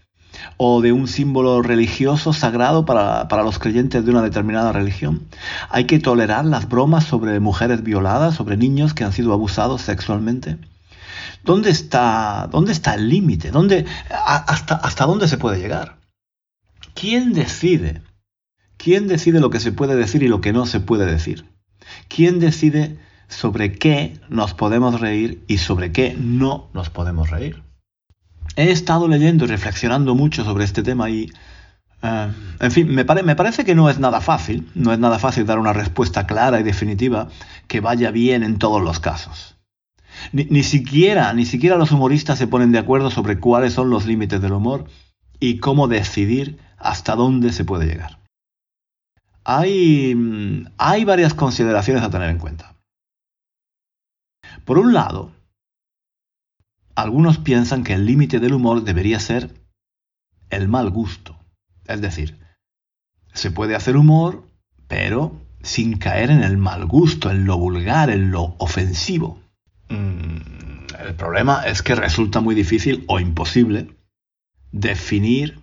O 0.58 0.82
de 0.82 0.92
un 0.92 1.08
símbolo 1.08 1.62
religioso 1.62 2.34
sagrado 2.34 2.86
para, 2.86 3.44
los 3.44 3.60
creyentes 3.60 4.06
de 4.06 4.12
una 4.12 4.22
determinada 4.22 4.72
religión. 4.72 5.24
Hay 5.70 5.86
que 5.86 6.00
tolerar 6.00 6.46
las 6.46 6.68
bromas 6.70 7.06
sobre 7.06 7.40
mujeres 7.40 7.84
violadas, 7.84 8.36
sobre 8.36 8.58
niños 8.58 8.94
que 8.94 9.04
han 9.04 9.14
sido 9.14 9.34
abusados 9.34 9.82
sexualmente. 9.82 10.58
¿Dónde 11.44 11.70
está, 11.70 12.50
dónde 12.52 12.72
está 12.72 12.96
el 12.96 13.10
límite? 13.10 13.52
¿Dónde, 13.52 13.86
hasta, 14.10 14.76
¿Hasta 14.76 15.06
dónde 15.06 15.28
se 15.28 15.38
puede 15.38 15.60
llegar? 15.60 15.98
¿Quién 16.94 17.34
decide? 17.34 18.02
¿Quién 18.78 19.08
decide 19.08 19.40
lo 19.40 19.50
que 19.50 19.60
se 19.60 19.72
puede 19.72 19.96
decir 19.96 20.24
y 20.24 20.28
lo 20.28 20.42
que 20.42 20.54
no 20.54 20.66
se 20.66 20.80
puede 20.80 21.06
decir? 21.06 21.46
¿Quién 22.08 22.40
decide 22.40 22.98
sobre 23.28 23.74
qué 23.74 24.20
nos 24.30 24.54
podemos 24.54 25.00
reír 25.00 25.44
y 25.48 25.58
sobre 25.58 25.92
qué 25.92 26.16
no 26.20 26.70
nos 26.74 26.90
podemos 26.90 27.30
reír? 27.30 27.65
He 28.56 28.72
estado 28.72 29.08
leyendo 29.08 29.46
y 29.46 29.48
reflexionando 29.48 30.16
mucho 30.16 30.44
sobre 30.44 30.64
este 30.64 30.84
tema 30.84 31.10
y, 31.10 31.32
eh, 32.02 32.32
en 32.60 32.72
fin, 32.72 32.94
me, 32.94 33.06
parece 33.06 33.66
que 33.66 33.76
no 33.76 33.90
es 33.90 34.00
nada 34.00 34.22
fácil, 34.22 34.70
no 34.76 34.94
es 34.94 35.00
nada 35.00 35.20
fácil 35.20 35.46
dar 35.46 35.60
una 35.60 35.74
respuesta 35.74 36.26
clara 36.26 36.60
y 36.60 36.64
definitiva 36.64 37.30
que 37.68 37.82
vaya 37.82 38.12
bien 38.12 38.44
en 38.44 38.58
todos 38.58 38.82
los 38.82 39.00
casos. 39.00 39.58
Ni, 40.32 40.46
ni, 40.46 40.64
siquiera, 40.64 41.34
ni 41.34 41.46
siquiera 41.46 41.78
los 41.78 41.92
humoristas 41.92 42.38
se 42.38 42.48
ponen 42.48 42.72
de 42.72 42.80
acuerdo 42.80 43.12
sobre 43.12 43.40
cuáles 43.40 43.74
son 43.74 43.90
los 43.90 44.06
límites 44.06 44.42
del 44.42 44.54
humor 44.54 44.86
y 45.40 45.58
cómo 45.60 45.88
decidir 45.88 46.58
hasta 46.78 47.16
dónde 47.16 47.52
se 47.52 47.66
puede 47.66 47.86
llegar. 47.86 48.20
Hay, 49.44 50.68
hay 50.78 51.06
varias 51.06 51.34
consideraciones 51.34 52.04
a 52.04 52.10
tener 52.10 52.30
en 52.30 52.40
cuenta. 52.40 52.76
Por 54.66 54.80
un 54.80 54.94
lado, 54.94 55.32
algunos 56.96 57.38
piensan 57.38 57.84
que 57.84 57.94
el 57.94 58.06
límite 58.06 58.40
del 58.40 58.54
humor 58.54 58.84
debería 58.84 59.20
ser 59.20 59.54
el 60.50 60.68
mal 60.68 60.90
gusto. 60.90 61.38
Es 61.86 62.02
decir, 62.02 62.40
se 63.34 63.52
puede 63.52 63.76
hacer 63.76 63.98
humor, 63.98 64.48
pero 64.88 65.42
sin 65.62 65.98
caer 65.98 66.32
en 66.32 66.44
el 66.44 66.58
mal 66.58 66.86
gusto, 66.86 67.30
en 67.30 67.46
lo 67.46 67.58
vulgar, 67.58 68.10
en 68.10 68.32
lo 68.32 68.56
ofensivo. 68.60 69.40
Mm, 69.90 70.86
el 71.06 71.16
problema 71.16 71.64
es 71.66 71.82
que 71.82 71.96
resulta 71.96 72.40
muy 72.40 72.56
difícil 72.56 73.04
o 73.08 73.20
imposible 73.20 73.96
definir 74.72 75.60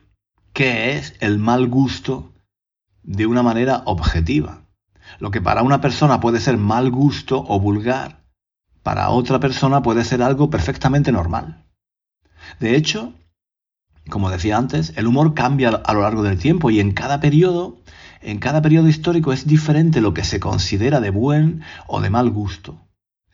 qué 0.53 0.97
es 0.97 1.15
el 1.21 1.39
mal 1.39 1.67
gusto 1.69 2.33
de 3.03 3.27
una 3.27 3.43
manera 3.43 3.83
objetiva. 3.87 4.63
Lo 5.19 5.31
que 5.31 5.41
para 5.41 5.63
una 5.63 5.81
persona 5.81 6.21
puede 6.21 6.41
ser 6.41 6.57
mal 6.59 6.91
gusto 6.91 7.45
o 7.47 7.59
vulgar, 7.59 8.22
para 8.83 9.11
otra 9.11 9.41
persona 9.41 9.83
puede 9.83 10.05
ser 10.05 10.23
algo 10.23 10.51
perfectamente 10.51 11.13
normal. 11.13 11.65
De 12.61 12.77
hecho, 12.77 13.15
como 14.09 14.31
decía 14.31 14.57
antes, 14.57 14.93
el 14.97 15.07
humor 15.07 15.35
cambia 15.35 15.69
a 15.69 15.95
lo 15.95 16.03
largo 16.03 16.23
del 16.23 16.39
tiempo 16.39 16.71
y 16.71 16.81
en 16.81 16.93
cada 16.93 17.21
periodo, 17.21 17.79
en 18.21 18.39
cada 18.39 18.61
periodo 18.63 18.89
histórico 18.89 19.33
es 19.33 19.47
diferente 19.47 20.01
lo 20.01 20.13
que 20.15 20.25
se 20.25 20.41
considera 20.41 21.01
de 21.01 21.11
buen 21.11 21.63
o 21.87 22.01
de 22.01 22.11
mal 22.11 22.31
gusto. 22.31 22.81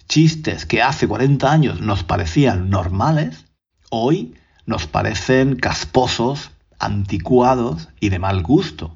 Chistes 0.07 0.67
que 0.67 0.83
hace 0.83 1.09
40 1.09 1.51
años 1.51 1.81
nos 1.81 2.05
parecían 2.05 2.71
normales, 2.71 3.47
hoy 3.91 4.35
nos 4.67 4.87
parecen 4.87 5.57
casposos, 5.57 6.51
anticuados 6.79 7.89
y 8.01 8.11
de 8.11 8.19
mal 8.19 8.43
gusto. 8.43 8.95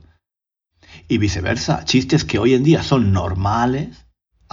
Y 1.09 1.19
viceversa, 1.19 1.85
chistes 1.85 2.25
que 2.25 2.39
hoy 2.39 2.55
en 2.55 2.63
día 2.63 2.83
son 2.83 3.13
normales, 3.13 4.02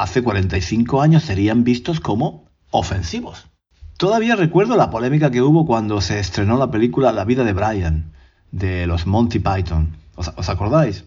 hace 0.02 0.24
45 0.24 1.02
años 1.02 1.24
serían 1.24 1.64
vistos 1.64 2.00
como 2.00 2.46
ofensivos. 2.72 3.48
Todavía 3.98 4.36
recuerdo 4.36 4.78
la 4.78 4.90
polémica 4.90 5.30
que 5.30 5.42
hubo 5.42 5.66
cuando 5.66 6.00
se 6.00 6.20
estrenó 6.20 6.58
la 6.58 6.72
película 6.72 7.12
La 7.12 7.26
vida 7.26 7.44
de 7.44 7.54
Brian, 7.54 8.14
de 8.52 8.88
los 8.88 9.06
Monty 9.06 9.40
Python. 9.40 9.98
¿Os, 10.16 10.50
acordáis? 10.50 11.04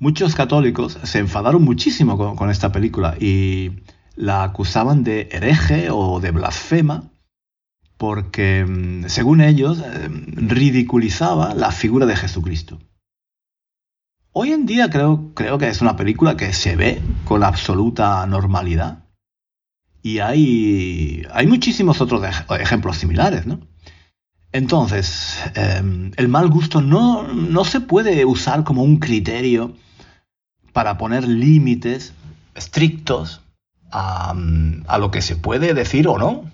Muchos 0.00 0.34
católicos 0.34 0.98
se 1.04 1.18
enfadaron 1.20 1.62
muchísimo 1.62 2.36
con, 2.36 2.50
esta 2.50 2.72
película 2.72 3.16
y 3.20 3.82
la 4.16 4.42
acusaban 4.42 5.04
de 5.04 5.28
hereje 5.30 5.90
o 5.90 6.18
de 6.20 6.32
blasfema 6.32 7.04
porque, 7.96 8.64
mm, 8.64 9.04
según 9.06 9.40
ellos, 9.40 9.78
eh, 9.78 10.08
ridiculizaba 10.08 11.54
la 11.54 11.70
figura 11.70 12.06
de 12.06 12.16
Jesucristo. 12.16 12.80
Hoy 14.36 14.50
en 14.50 14.66
día 14.66 14.90
creo, 14.90 15.30
creo 15.32 15.58
que 15.58 15.68
es 15.68 15.80
una 15.80 15.94
película 15.94 16.36
que 16.36 16.52
se 16.52 16.74
ve 16.74 17.00
con 17.24 17.44
absoluta 17.44 18.26
normalidad. 18.26 19.04
Y 20.02 20.18
hay, 20.18 21.24
hay 21.32 21.46
muchísimos 21.46 22.00
otros 22.00 22.20
ejemplos 22.58 22.96
similares, 22.96 23.46
¿no? 23.46 23.60
Entonces, 24.50 25.38
em, 25.54 26.10
el 26.16 26.26
mal 26.26 26.48
gusto 26.48 26.80
no, 26.80 27.22
no 27.22 27.64
se 27.64 27.80
puede 27.80 28.24
usar 28.24 28.64
como 28.64 28.82
un 28.82 28.96
criterio 28.96 29.76
para 30.72 30.98
poner 30.98 31.28
límites 31.28 32.12
estrictos 32.56 33.40
a, 33.92 34.34
a, 34.88 34.98
lo 34.98 35.12
que 35.12 35.22
se 35.22 35.36
puede 35.36 35.74
decir 35.74 36.08
o 36.08 36.18
no. 36.18 36.50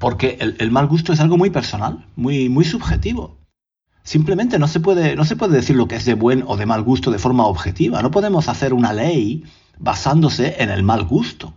Porque 0.00 0.38
el, 0.40 0.70
mal 0.70 0.86
gusto 0.86 1.12
es 1.12 1.20
algo 1.20 1.36
muy 1.36 1.50
personal, 1.50 2.06
muy, 2.16 2.48
muy 2.48 2.64
subjetivo. 2.64 3.36
Simplemente 4.04 4.58
no 4.58 4.68
se, 4.68 4.80
puede, 4.80 5.16
no 5.16 5.24
se 5.24 5.34
puede 5.34 5.56
decir 5.56 5.76
lo 5.76 5.88
que 5.88 5.96
es 5.96 6.04
de 6.04 6.12
buen 6.12 6.44
o 6.46 6.58
de 6.58 6.66
mal 6.66 6.82
gusto 6.82 7.10
de 7.10 7.18
forma 7.18 7.46
objetiva. 7.46 8.02
No 8.02 8.10
podemos 8.10 8.48
hacer 8.48 8.74
una 8.74 8.92
ley 8.92 9.44
basándose 9.78 10.62
en 10.62 10.68
el 10.68 10.82
mal 10.82 11.04
gusto. 11.04 11.54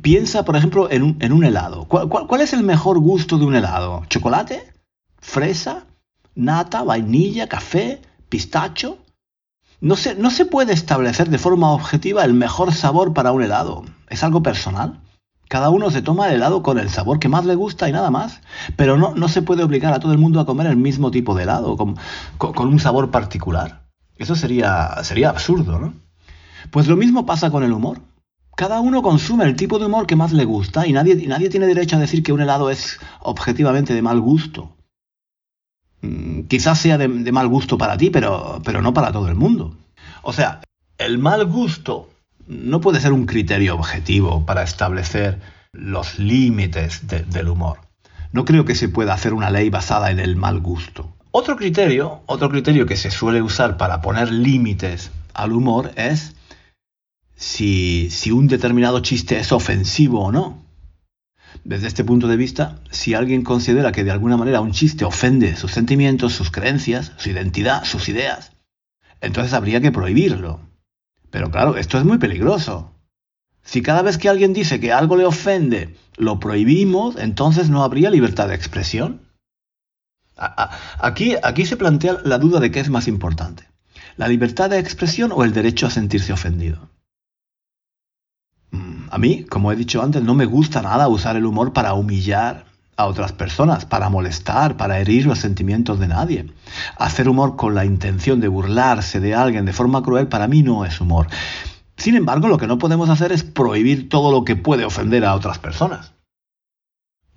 piensa, 0.00 0.44
por 0.44 0.56
ejemplo, 0.56 0.88
en 0.90 1.02
un, 1.02 1.44
helado. 1.44 1.86
¿Cuál, 1.86 2.40
es 2.40 2.52
el 2.52 2.62
mejor 2.62 3.00
gusto 3.00 3.36
de 3.36 3.44
un 3.44 3.56
helado? 3.56 4.04
¿Chocolate? 4.08 4.72
¿Fresa? 5.18 5.86
¿Nata? 6.36 6.84
¿Vainilla? 6.84 7.48
¿Café? 7.48 8.00
¿Pistacho? 8.28 8.98
No 9.80 9.96
se, 9.96 10.14
no 10.14 10.30
se 10.30 10.46
puede 10.46 10.72
establecer 10.72 11.28
de 11.30 11.38
forma 11.38 11.72
objetiva 11.72 12.24
el 12.24 12.32
mejor 12.32 12.72
sabor 12.72 13.12
para 13.12 13.32
un 13.32 13.42
helado. 13.42 13.84
Es 14.08 14.22
algo 14.22 14.40
personal. 14.40 15.01
Cada 15.52 15.68
uno 15.68 15.90
se 15.90 16.00
toma 16.00 16.28
el 16.28 16.36
helado 16.36 16.62
con 16.62 16.78
el 16.78 16.88
sabor 16.88 17.18
que 17.18 17.28
más 17.28 17.44
le 17.44 17.54
gusta 17.56 17.86
y 17.86 17.92
nada 17.92 18.10
más. 18.10 18.40
Pero 18.74 18.96
no, 18.96 19.14
no 19.14 19.28
se 19.28 19.42
puede 19.42 19.62
obligar 19.62 19.92
a 19.92 20.00
todo 20.00 20.12
el 20.12 20.16
mundo 20.16 20.40
a 20.40 20.46
comer 20.46 20.66
el 20.66 20.78
mismo 20.78 21.10
tipo 21.10 21.34
de 21.34 21.42
helado, 21.42 21.76
con, 21.76 21.98
con, 22.38 22.68
un 22.68 22.80
sabor 22.80 23.10
particular. 23.10 23.82
Eso 24.16 24.34
sería, 24.34 25.04
sería 25.04 25.28
absurdo, 25.28 25.78
¿no? 25.78 25.92
Pues 26.70 26.88
lo 26.88 26.96
mismo 26.96 27.26
pasa 27.26 27.50
con 27.50 27.64
el 27.64 27.72
humor. 27.72 28.00
Cada 28.56 28.80
uno 28.80 29.02
consume 29.02 29.44
el 29.44 29.54
tipo 29.54 29.78
de 29.78 29.84
humor 29.84 30.06
que 30.06 30.16
más 30.16 30.32
le 30.32 30.46
gusta 30.46 30.86
y 30.86 30.94
nadie, 30.94 31.16
nadie 31.26 31.50
tiene 31.50 31.66
derecho 31.66 31.96
a 31.96 32.00
decir 32.00 32.22
que 32.22 32.32
un 32.32 32.40
helado 32.40 32.70
es 32.70 32.98
objetivamente 33.20 33.92
de 33.92 34.00
mal 34.00 34.20
gusto. 34.20 34.74
Mm, 36.00 36.44
quizás 36.44 36.78
sea 36.78 36.96
de, 36.96 37.08
de, 37.08 37.30
mal 37.30 37.48
gusto 37.48 37.76
para 37.76 37.98
ti, 37.98 38.08
pero, 38.08 38.62
pero 38.64 38.80
no 38.80 38.94
para 38.94 39.12
todo 39.12 39.28
el 39.28 39.34
mundo. 39.34 39.76
O 40.22 40.32
sea, 40.32 40.62
el 40.96 41.18
mal 41.18 41.44
gusto 41.44 42.08
no 42.46 42.80
puede 42.80 43.00
ser 43.00 43.12
un 43.12 43.26
criterio 43.26 43.74
objetivo 43.74 44.44
para 44.46 44.62
establecer 44.62 45.40
los 45.72 46.18
límites 46.18 47.06
del 47.06 47.48
humor. 47.48 47.78
No 48.32 48.44
creo 48.44 48.64
que 48.64 48.74
se 48.74 48.88
pueda 48.88 49.14
hacer 49.14 49.34
una 49.34 49.50
ley 49.50 49.70
basada 49.70 50.10
en 50.10 50.18
el 50.18 50.36
mal 50.36 50.60
gusto. 50.60 51.16
Otro 51.30 51.56
criterio, 51.56 52.22
otro 52.26 52.50
criterio 52.50 52.86
que 52.86 52.96
se 52.96 53.10
suele 53.10 53.42
usar 53.42 53.76
para 53.76 54.00
poner 54.02 54.30
límites 54.30 55.10
al 55.34 55.52
humor 55.52 55.92
es 55.96 56.34
si, 57.36 58.08
si 58.10 58.30
un 58.30 58.48
determinado 58.48 59.00
chiste 59.00 59.38
es 59.38 59.52
ofensivo 59.52 60.24
o 60.24 60.32
no. 60.32 60.62
Desde 61.64 61.86
este 61.86 62.04
punto 62.04 62.28
de 62.28 62.36
vista, 62.36 62.80
si 62.90 63.14
alguien 63.14 63.42
considera 63.44 63.92
que 63.92 64.04
de 64.04 64.10
alguna 64.10 64.36
manera 64.36 64.60
un 64.60 64.72
chiste 64.72 65.04
ofende 65.04 65.56
sus 65.56 65.72
sentimientos, 65.72 66.32
sus 66.32 66.50
creencias, 66.50 67.12
su 67.16 67.30
identidad, 67.30 67.84
sus 67.84 68.08
ideas, 68.08 68.52
entonces 69.20 69.52
habría 69.52 69.80
que 69.80 69.92
prohibirlo. 69.92 70.60
Pero 71.32 71.50
claro, 71.50 71.76
esto 71.76 71.98
es 71.98 72.04
muy 72.04 72.18
peligroso. 72.18 72.92
Si 73.64 73.80
cada 73.82 74.02
vez 74.02 74.18
que 74.18 74.28
alguien 74.28 74.52
dice 74.52 74.78
que 74.78 74.92
algo 74.92 75.16
le 75.16 75.24
ofende 75.24 75.96
lo 76.16 76.38
prohibimos, 76.38 77.16
entonces 77.16 77.70
no 77.70 77.82
habría 77.82 78.10
libertad 78.10 78.48
de 78.48 78.54
expresión. 78.54 79.22
Aquí, 80.36 81.36
aquí 81.42 81.64
se 81.64 81.78
plantea 81.78 82.18
la 82.24 82.38
duda 82.38 82.60
de 82.60 82.70
qué 82.70 82.80
es 82.80 82.90
más 82.90 83.08
importante, 83.08 83.66
la 84.16 84.28
libertad 84.28 84.68
de 84.68 84.78
expresión 84.78 85.32
o 85.32 85.42
el 85.42 85.54
derecho 85.54 85.86
a 85.86 85.90
sentirse 85.90 86.32
ofendido. 86.32 86.90
Mm, 88.70 89.04
a 89.10 89.18
mí, 89.18 89.44
como 89.44 89.72
he 89.72 89.76
dicho 89.76 90.02
antes, 90.02 90.22
no 90.22 90.34
me 90.34 90.44
gusta 90.44 90.82
nada 90.82 91.08
usar 91.08 91.36
el 91.36 91.46
humor 91.46 91.72
para 91.72 91.94
humillar 91.94 92.66
a 93.02 93.06
otras 93.06 93.32
personas, 93.32 93.84
para 93.84 94.08
molestar, 94.08 94.76
para 94.76 94.98
herir 95.00 95.26
los 95.26 95.38
sentimientos 95.38 95.98
de 95.98 96.08
nadie. 96.08 96.46
Hacer 96.96 97.28
humor 97.28 97.56
con 97.56 97.74
la 97.74 97.84
intención 97.84 98.40
de 98.40 98.48
burlarse 98.48 99.20
de 99.20 99.34
alguien 99.34 99.64
de 99.64 99.72
forma 99.72 100.02
cruel 100.02 100.28
para 100.28 100.48
mí 100.48 100.62
no 100.62 100.84
es 100.84 101.00
humor. 101.00 101.26
Sin 101.96 102.16
embargo, 102.16 102.48
lo 102.48 102.58
que 102.58 102.66
no 102.66 102.78
podemos 102.78 103.08
hacer 103.10 103.32
es 103.32 103.44
prohibir 103.44 104.08
todo 104.08 104.32
lo 104.32 104.44
que 104.44 104.56
puede 104.56 104.84
ofender 104.84 105.24
a 105.24 105.34
otras 105.34 105.58
personas. 105.58 106.12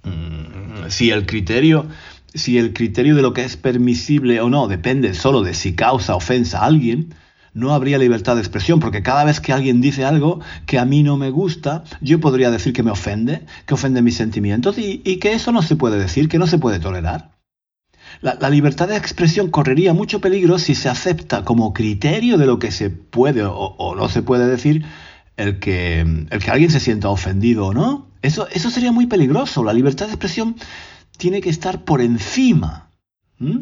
Mm, 0.03 0.89
si 0.89 1.12
el 1.12 1.25
criterio, 1.25 1.88
si 2.34 2.57
el 2.57 2.74
criterio 2.74 3.15
de 3.15 3.22
lo 3.22 3.34
que 3.34 3.43
es 3.43 3.57
permisible 3.57 4.41
o 4.41 4.50
no 4.50 4.67
depende 4.67 5.13
solo 5.13 5.41
de 5.41 5.53
si 5.53 5.75
causa 5.75 6.15
ofensa 6.15 6.60
a 6.60 6.65
alguien, 6.65 7.13
no 7.55 7.74
habría 7.74 7.97
libertad 7.97 8.35
de 8.35 8.41
expresión, 8.41 8.79
porque 8.81 9.01
cada 9.01 9.24
vez 9.24 9.39
que 9.39 9.53
alguien 9.53 9.79
dice 9.81 10.03
algo 10.03 10.41
que 10.68 10.77
a 10.77 10.85
mí 10.85 11.03
no 11.03 11.15
me 11.15 11.31
gusta, 11.31 11.85
yo 12.01 12.20
podría 12.20 12.51
decir 12.51 12.74
que 12.74 12.83
me 12.83 12.91
ofende, 12.91 13.46
que 13.65 13.74
ofende 13.74 14.01
mis 14.01 14.18
sentimientos 14.18 14.77
y, 14.77 15.00
que 15.18 15.33
eso 15.33 15.53
no 15.53 15.61
se 15.61 15.77
puede 15.77 15.98
decir, 15.98 16.27
que 16.27 16.37
no 16.37 16.48
se 16.48 16.59
puede 16.59 16.79
tolerar. 16.79 17.31
La, 18.22 18.50
libertad 18.50 18.89
de 18.89 18.98
expresión 18.98 19.50
correría 19.50 19.94
mucho 19.94 20.20
peligro 20.20 20.59
si 20.59 20.75
se 20.75 20.89
acepta 20.89 21.46
como 21.46 21.74
criterio 21.74 22.37
de 22.37 22.46
lo 22.46 22.59
que 22.59 22.72
se 22.72 22.89
puede 22.89 23.44
o, 23.46 23.96
no 23.96 24.09
se 24.09 24.22
puede 24.22 24.48
decir 24.48 24.85
el 25.37 25.59
que, 25.59 26.01
el 26.01 26.44
que 26.44 26.51
alguien 26.51 26.72
se 26.72 26.81
sienta 26.81 27.09
ofendido 27.09 27.68
o 27.68 27.74
no. 27.74 28.07
Eso, 28.22 28.48
eso 28.51 28.70
sería 28.70 28.91
muy 28.91 29.07
peligroso. 29.07 29.63
La 29.63 29.74
libertad 29.74 30.07
de 30.07 30.11
expresión 30.11 30.57
tiene 31.18 31.39
que 31.39 31.50
estar 31.50 31.85
por 31.85 32.01
encima 32.01 32.84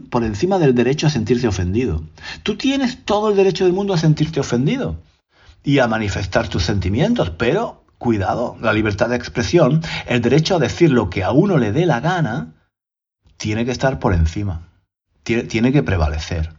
por 0.10 0.24
encima 0.24 0.60
del 0.60 0.76
derecho 0.76 1.08
a 1.08 1.10
sentirse 1.10 1.48
ofendido. 1.48 2.04
Tú 2.44 2.58
tienes 2.58 3.04
todo 3.04 3.30
el 3.30 3.36
derecho 3.36 3.66
del 3.66 3.74
mundo 3.74 3.94
a 3.94 3.98
sentirte 3.98 4.40
ofendido 4.40 4.98
y 5.64 5.80
a 5.80 5.88
manifestar 5.88 6.48
tus 6.48 6.64
sentimientos, 6.64 7.32
pero 7.32 7.84
cuidado, 7.98 8.58
la 8.62 8.74
libertad 8.74 9.10
de 9.10 9.16
expresión, 9.16 9.82
el 10.06 10.22
derecho 10.22 10.56
a 10.56 10.60
decir 10.60 10.92
lo 10.92 11.10
que 11.10 11.24
a 11.24 11.32
uno 11.32 11.58
le 11.58 11.72
dé 11.72 11.86
la 11.86 12.02
gana, 12.02 12.54
tiene 13.38 13.66
que 13.66 13.72
estar 13.72 14.00
por 14.00 14.14
encima, 14.14 14.68
tiene, 15.24 15.72
que 15.72 15.84
prevalecer. 15.84 16.54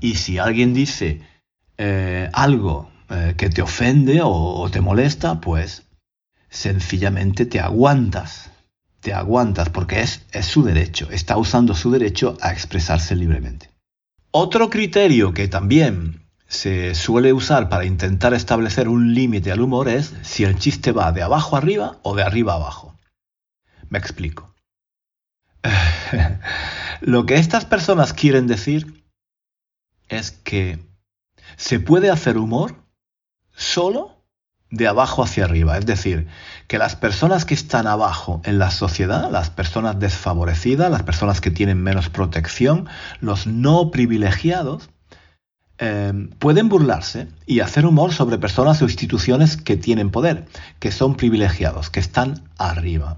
Y 0.00 0.14
si 0.14 0.38
alguien 0.38 0.72
dice 0.72 1.20
eh, 1.76 2.30
algo 2.32 2.90
eh, 3.10 3.34
que 3.36 3.50
te 3.50 3.60
ofende 3.60 4.20
o 4.22 4.68
te 4.70 4.80
molesta, 4.80 5.40
pues 5.40 5.82
sencillamente 6.48 7.44
te 7.44 7.60
aguantas 7.60 8.50
te 9.00 9.14
aguantas 9.14 9.70
porque 9.70 10.00
es, 10.00 10.22
su 10.42 10.62
derecho, 10.62 11.10
está 11.10 11.36
usando 11.36 11.74
su 11.74 11.90
derecho 11.90 12.36
a 12.40 12.52
expresarse 12.52 13.16
libremente. 13.16 13.70
Otro 14.30 14.70
criterio 14.70 15.34
que 15.34 15.48
también 15.48 16.28
se 16.46 16.94
suele 16.94 17.32
usar 17.32 17.68
para 17.68 17.84
intentar 17.84 18.34
establecer 18.34 18.88
un 18.88 19.14
límite 19.14 19.52
al 19.52 19.60
humor 19.60 19.88
es 19.88 20.14
si 20.22 20.44
el 20.44 20.58
chiste 20.58 20.92
va 20.92 21.12
de 21.12 21.22
abajo 21.22 21.56
arriba 21.56 21.98
o 22.02 22.14
de 22.14 22.22
arriba 22.22 22.54
abajo. 22.54 22.96
Me 23.88 23.98
explico. 23.98 24.54
Lo 27.00 27.26
que 27.26 27.36
estas 27.36 27.64
personas 27.64 28.12
quieren 28.12 28.46
decir 28.46 29.04
es 30.08 30.30
que 30.30 30.78
se 31.56 31.80
puede 31.80 32.10
hacer 32.10 32.36
humor 32.36 32.76
solo 33.54 34.19
de 34.70 34.86
abajo 34.86 35.22
hacia 35.22 35.44
arriba. 35.44 35.78
Es 35.78 35.86
decir, 35.86 36.28
que 36.68 36.78
las 36.78 36.96
personas 36.96 37.44
que 37.44 37.54
están 37.54 37.86
abajo 37.86 38.40
en 38.44 38.58
la 38.58 38.70
sociedad, 38.70 39.30
las 39.30 39.50
personas 39.50 39.98
desfavorecidas, 39.98 40.90
las 40.90 41.02
personas 41.02 41.40
que 41.40 41.50
tienen 41.50 41.82
menos 41.82 42.08
protección, 42.08 42.88
los 43.20 43.46
no 43.46 43.90
privilegiados, 43.90 44.90
eh, 45.78 46.12
pueden 46.38 46.68
burlarse 46.68 47.28
y 47.46 47.60
hacer 47.60 47.86
humor 47.86 48.12
sobre 48.12 48.38
personas 48.38 48.82
o 48.82 48.84
instituciones 48.84 49.56
que 49.56 49.76
tienen 49.76 50.10
poder, 50.10 50.46
que 50.78 50.92
son 50.92 51.16
privilegiados, 51.16 51.90
que 51.90 52.00
están 52.00 52.44
arriba. 52.58 53.16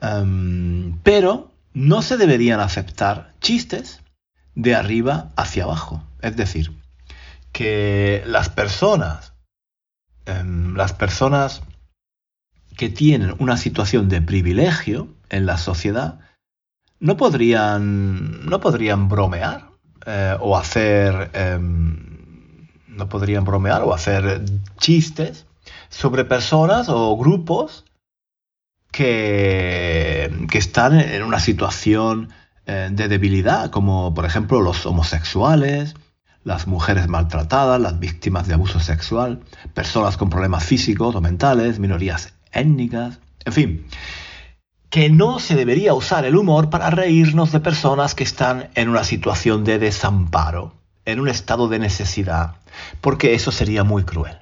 Em, 0.00 0.98
pero 1.02 1.52
no 1.74 2.02
se 2.02 2.16
deberían 2.16 2.60
aceptar 2.60 3.32
chistes 3.40 4.00
de 4.54 4.74
arriba 4.74 5.30
hacia 5.36 5.64
abajo. 5.64 6.02
Es 6.20 6.36
decir, 6.36 6.72
que 7.52 8.22
las 8.26 8.48
personas 8.48 9.31
Em, 10.26 10.74
las 10.76 10.92
personas 10.92 11.62
que 12.76 12.88
tienen 12.88 13.34
una 13.38 13.56
situación 13.56 14.08
de 14.08 14.22
privilegio 14.22 15.08
en 15.28 15.46
la 15.46 15.58
sociedad 15.58 16.20
no 17.00 17.16
podrían, 17.16 18.46
no 18.46 18.60
podrían 18.60 19.08
bromear 19.08 19.70
eh, 20.06 20.36
o 20.40 20.56
hacer 20.56 21.30
em, 21.34 22.68
no 22.86 23.08
podrían 23.08 23.44
bromear 23.44 23.82
o 23.82 23.94
hacer 23.94 24.42
chistes 24.78 25.46
sobre 25.88 26.24
personas 26.24 26.88
o 26.88 27.16
grupos 27.16 27.84
que, 28.90 30.30
que 30.50 30.58
están 30.58 31.00
en 31.00 31.22
una 31.22 31.40
situación 31.40 32.30
eh, 32.66 32.90
de 32.92 33.08
debilidad, 33.08 33.70
como 33.70 34.14
por 34.14 34.24
ejemplo 34.24 34.60
los 34.60 34.86
homosexuales, 34.86 35.94
las 36.44 36.66
mujeres 36.66 37.08
maltratadas, 37.08 37.80
las 37.80 37.98
víctimas 37.98 38.48
de 38.48 38.54
abuso 38.54 38.80
sexual, 38.80 39.40
personas 39.74 40.16
con 40.16 40.30
problemas 40.30 40.64
físicos 40.64 41.14
o 41.14 41.20
mentales, 41.20 41.78
minorías 41.78 42.34
étnicas, 42.52 43.20
en 43.44 43.52
fin, 43.52 43.86
que 44.90 45.08
no 45.08 45.38
se 45.38 45.56
debería 45.56 45.94
usar 45.94 46.24
el 46.24 46.36
humor 46.36 46.68
para 46.68 46.90
reírnos 46.90 47.52
de 47.52 47.60
personas 47.60 48.14
que 48.14 48.24
están 48.24 48.70
en 48.74 48.88
una 48.88 49.04
situación 49.04 49.64
de 49.64 49.78
desamparo, 49.78 50.74
en 51.04 51.20
un 51.20 51.28
estado 51.28 51.68
de 51.68 51.78
necesidad, 51.78 52.56
porque 53.00 53.34
eso 53.34 53.52
sería 53.52 53.84
muy 53.84 54.04
cruel. 54.04 54.38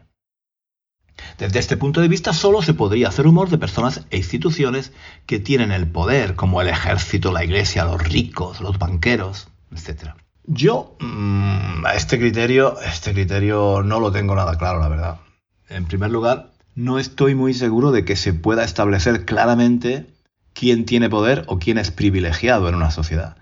Desde 1.39 1.59
este 1.59 1.77
punto 1.77 2.01
de 2.01 2.09
vista 2.09 2.33
solo 2.33 2.63
se 2.63 2.75
podría 2.75 3.09
hacer 3.09 3.27
humor 3.27 3.49
de 3.51 3.59
personas 3.59 4.07
e 4.11 4.17
instituciones 4.17 4.93
que 5.27 5.39
tienen 5.39 5.71
el 5.71 5.87
poder, 5.87 6.35
como 6.35 6.61
el 6.61 6.69
ejército, 6.69 7.31
la 7.31 7.45
iglesia, 7.45 7.85
los 7.85 8.03
ricos, 8.03 8.61
los 8.61 8.79
banqueros, 8.79 9.49
etc. 9.71 10.15
Yo 10.53 10.97
mm, 10.99 11.87
a 11.87 11.95
este 11.95 12.19
criterio, 12.19 12.81
este 12.81 13.13
criterio 13.13 13.85
no 13.85 14.01
lo 14.01 14.11
tengo 14.11 14.35
nada 14.35 14.59
claro, 14.59 14.81
la 14.81 14.89
verdad. 14.89 15.21
En 15.69 15.87
primer 15.87 16.11
lugar, 16.11 16.51
no 16.75 16.99
estoy 16.99 17.37
muy 17.37 17.55
seguro 17.55 17.93
de 17.93 18.05
que 18.05 18.17
se 18.17 18.35
pueda 18.35 18.65
establecer 18.65 19.25
claramente 19.25 20.13
quién 20.53 20.87
tiene 20.87 21.09
poder 21.09 21.45
o 21.47 21.61
quién 21.61 21.79
es 21.79 21.93
privilegiado 21.93 22.69
en 22.69 22.75
una 22.75 22.91
sociedad. 22.91 23.37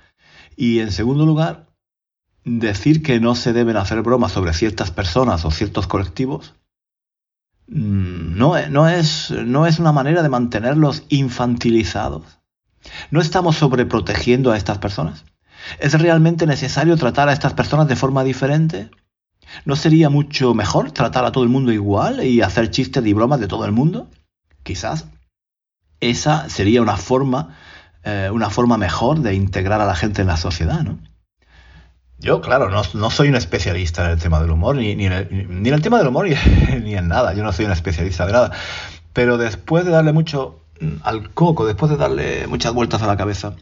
Y 0.55 0.81
en 0.81 0.93
segundo 0.93 1.25
lugar, 1.25 1.71
decir 2.45 3.03
que 3.03 3.21
no 3.21 3.35
se 3.35 3.55
deben 3.55 3.79
hacer 3.79 4.03
bromas 4.03 4.33
sobre 4.33 4.53
ciertas 4.53 4.91
personas 4.91 5.47
o 5.47 5.51
ciertos 5.51 5.87
colectivos 5.87 6.57
mm, 7.69 8.37
no, 8.37 8.69
no, 8.69 8.87
es, 8.87 9.31
no 9.31 9.67
es 9.67 9.79
una 9.79 9.93
manera 9.93 10.23
de 10.23 10.29
mantenerlos 10.29 11.05
infantilizados. 11.09 12.39
¿No 13.11 13.23
estamos 13.23 13.57
sobreprotegiendo 13.57 14.53
a 14.53 14.59
estas 14.59 14.77
personas? 14.77 15.25
¿Es 15.79 15.99
realmente 16.01 16.47
necesario 16.47 16.97
tratar 16.97 17.29
a 17.29 17.33
estas 17.33 17.55
personas 17.55 17.89
de 17.89 17.97
forma 17.97 18.25
diferente? 18.25 18.91
¿No 19.65 19.77
sería 19.77 20.11
mucho 20.11 20.55
mejor 20.55 20.93
tratar 20.93 21.25
a 21.25 21.33
todo 21.33 21.45
el 21.45 21.51
mundo 21.51 21.73
igual 21.73 22.25
y 22.25 22.43
hacer 22.43 22.71
chistes 22.71 23.05
y 23.05 23.13
bromas 23.13 23.41
de 23.41 23.49
todo 23.49 23.65
el 23.65 23.73
mundo? 23.73 24.09
Quizás 24.63 25.07
esa 26.01 26.49
sería 26.49 26.83
una 26.83 26.97
forma, 26.97 27.57
eh, 28.05 28.31
una 28.33 28.51
forma 28.51 28.77
mejor 28.77 29.21
de 29.21 29.35
integrar 29.35 29.81
a 29.81 29.87
la 29.87 29.95
gente 29.95 30.23
en 30.23 30.29
la 30.29 30.37
sociedad, 30.37 30.83
¿no? 30.83 30.99
Yo, 32.21 32.41
claro, 32.41 32.69
no, 32.69 33.11
soy 33.11 33.29
un 33.29 33.37
especialista 33.37 34.05
en 34.05 34.11
el 34.13 34.19
tema 34.19 34.41
del 34.41 34.51
humor, 34.51 34.75
ni, 34.75 34.91
en, 34.91 35.13
el, 35.13 35.83
tema 35.83 35.99
del 35.99 36.09
humor 36.09 36.27
ni, 36.83 36.97
en 36.97 37.07
nada. 37.07 37.33
Yo 37.33 37.45
no 37.45 37.53
soy 37.53 37.67
un 37.67 37.73
especialista 37.73 38.27
de 38.27 38.33
nada. 38.33 38.53
Pero 39.13 39.39
después 39.39 39.85
de 39.85 39.93
darle 39.93 40.13
mucho 40.13 40.61
mm, 40.81 40.97
al 41.05 41.33
coco, 41.33 41.65
después 41.65 41.91
de 41.91 41.97
darle 41.97 42.49
muchas 42.49 42.73
vueltas 42.73 43.03
a 43.03 43.07
la 43.07 43.17
cabeza, 43.17 43.55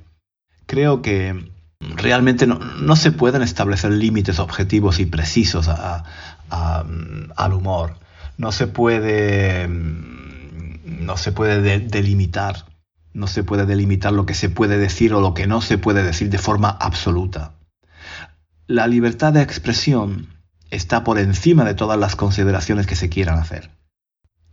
creo 0.64 1.02
que 1.02 1.50
realmente 1.94 2.46
no, 2.46 2.96
se 2.96 3.12
pueden 3.12 3.42
establecer 3.42 3.92
límites 3.92 4.38
objetivos 4.38 4.98
y 4.98 5.06
precisos 5.06 5.68
al 5.68 7.52
humor. 7.52 7.98
No 8.38 8.52
se 8.52 8.66
puede, 8.66 9.68
no 9.68 11.16
se 11.16 11.32
puede 11.32 11.80
delimitar, 11.80 12.66
no 13.12 13.26
se 13.26 13.44
puede 13.44 13.66
delimitar 13.66 14.12
lo 14.12 14.26
que 14.26 14.34
se 14.34 14.50
puede 14.50 14.78
decir 14.78 15.14
o 15.14 15.20
lo 15.20 15.34
que 15.34 15.46
no 15.46 15.60
se 15.60 15.78
puede 15.78 16.02
decir 16.02 16.30
de 16.30 16.38
forma 16.38 16.70
absoluta. 16.70 17.52
La 18.66 18.86
libertad 18.86 19.32
de 19.32 19.42
expresión 19.42 20.28
está 20.70 21.04
por 21.04 21.18
encima 21.18 21.64
de 21.64 21.74
todas 21.74 21.98
las 21.98 22.16
consideraciones 22.16 22.86
que 22.86 22.96
se 22.96 23.08
quieran 23.08 23.38
hacer. 23.38 23.75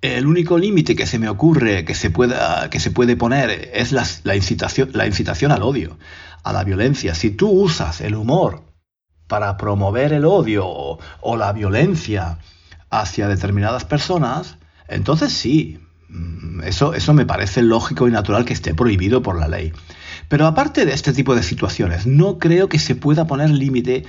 El 0.04 0.28
único 0.28 0.58
límite 0.58 0.98
que 0.98 1.06
se 1.06 1.18
me 1.18 1.30
ocurre 1.30 1.86
que 1.86 1.96
se, 1.96 2.10
pueda, 2.10 2.70
que 2.70 2.82
se 2.82 2.92
puede 2.92 3.16
poner 3.16 3.72
es 3.74 3.94
la, 3.94 4.36
incitación, 4.36 4.90
la 4.92 5.08
incitación 5.08 5.54
al 5.54 5.64
odio, 5.64 5.98
a 6.44 6.52
la 6.52 6.66
violencia. 6.66 7.16
Si 7.16 7.32
tú 7.32 7.50
usas 7.50 8.02
el 8.02 8.16
humor 8.16 8.64
para 9.30 9.56
promover 9.56 10.12
el 10.12 10.26
odio 10.26 10.68
o, 10.68 11.38
la 11.38 11.54
violencia 11.54 12.38
hacia 12.90 13.30
determinadas 13.30 13.86
personas, 13.86 14.58
entonces 14.90 15.32
sí, 15.32 15.80
mm, 16.10 16.64
eso, 16.64 16.94
eso 16.94 17.14
me 17.14 17.26
parece 17.26 17.62
lógico 17.62 18.06
y 18.06 18.12
natural 18.12 18.44
que 18.44 18.52
esté 18.52 18.76
prohibido 18.76 19.22
por 19.22 19.40
la 19.40 19.48
ley. 19.48 19.72
Pero 20.28 20.48
aparte 20.48 20.86
de 20.86 20.92
este 20.92 21.14
tipo 21.14 21.34
de 21.34 21.44
situaciones, 21.44 22.06
no 22.06 22.40
creo 22.40 22.68
que 22.68 22.78
se 22.78 22.96
pueda 22.96 23.26
poner 23.26 23.52
límite 23.52 24.04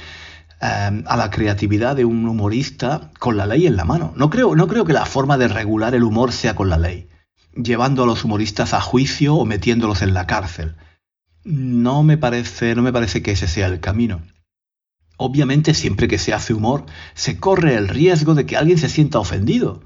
a 0.61 1.17
la 1.17 1.31
creatividad 1.31 1.97
de 1.97 2.05
un 2.05 2.27
humorista 2.27 3.11
con 3.19 3.37
la 3.37 3.47
ley 3.47 3.67
en 3.67 3.77
la 3.77 3.85
mano. 3.85 4.13
No 4.17 4.31
creo, 4.31 4.57
no 4.57 4.67
creo 4.67 4.85
que 4.85 4.93
la 4.93 5.07
forma 5.07 5.37
de 5.37 5.49
regular 5.49 5.95
el 5.95 6.05
humor 6.05 6.33
sea 6.33 6.55
con 6.55 6.71
la 6.71 6.79
ley, 6.79 7.09
llevando 7.55 8.05
a 8.05 8.07
los 8.07 8.25
humoristas 8.25 8.73
a 8.73 8.81
juicio 8.81 9.35
o 9.35 9.45
metiéndolos 9.45 10.03
en 10.03 10.15
la 10.15 10.27
cárcel. 10.27 10.77
No 11.45 12.03
me 12.03 12.17
parece, 12.17 12.75
no 12.75 12.83
me 12.83 12.93
parece 12.93 13.23
que 13.23 13.33
ese 13.33 13.47
sea 13.47 13.67
el 13.67 13.81
camino. 13.81 14.23
Obviamente, 15.17 15.75
siempre 15.75 16.09
que 16.09 16.19
se 16.19 16.33
hace 16.33 16.55
humor, 16.55 16.87
se 17.15 17.39
corre 17.39 17.75
el 17.75 17.89
riesgo 17.89 18.35
de 18.35 18.47
que 18.47 18.57
alguien 18.57 18.79
se 18.79 18.89
sienta 18.89 19.19
ofendido. 19.19 19.83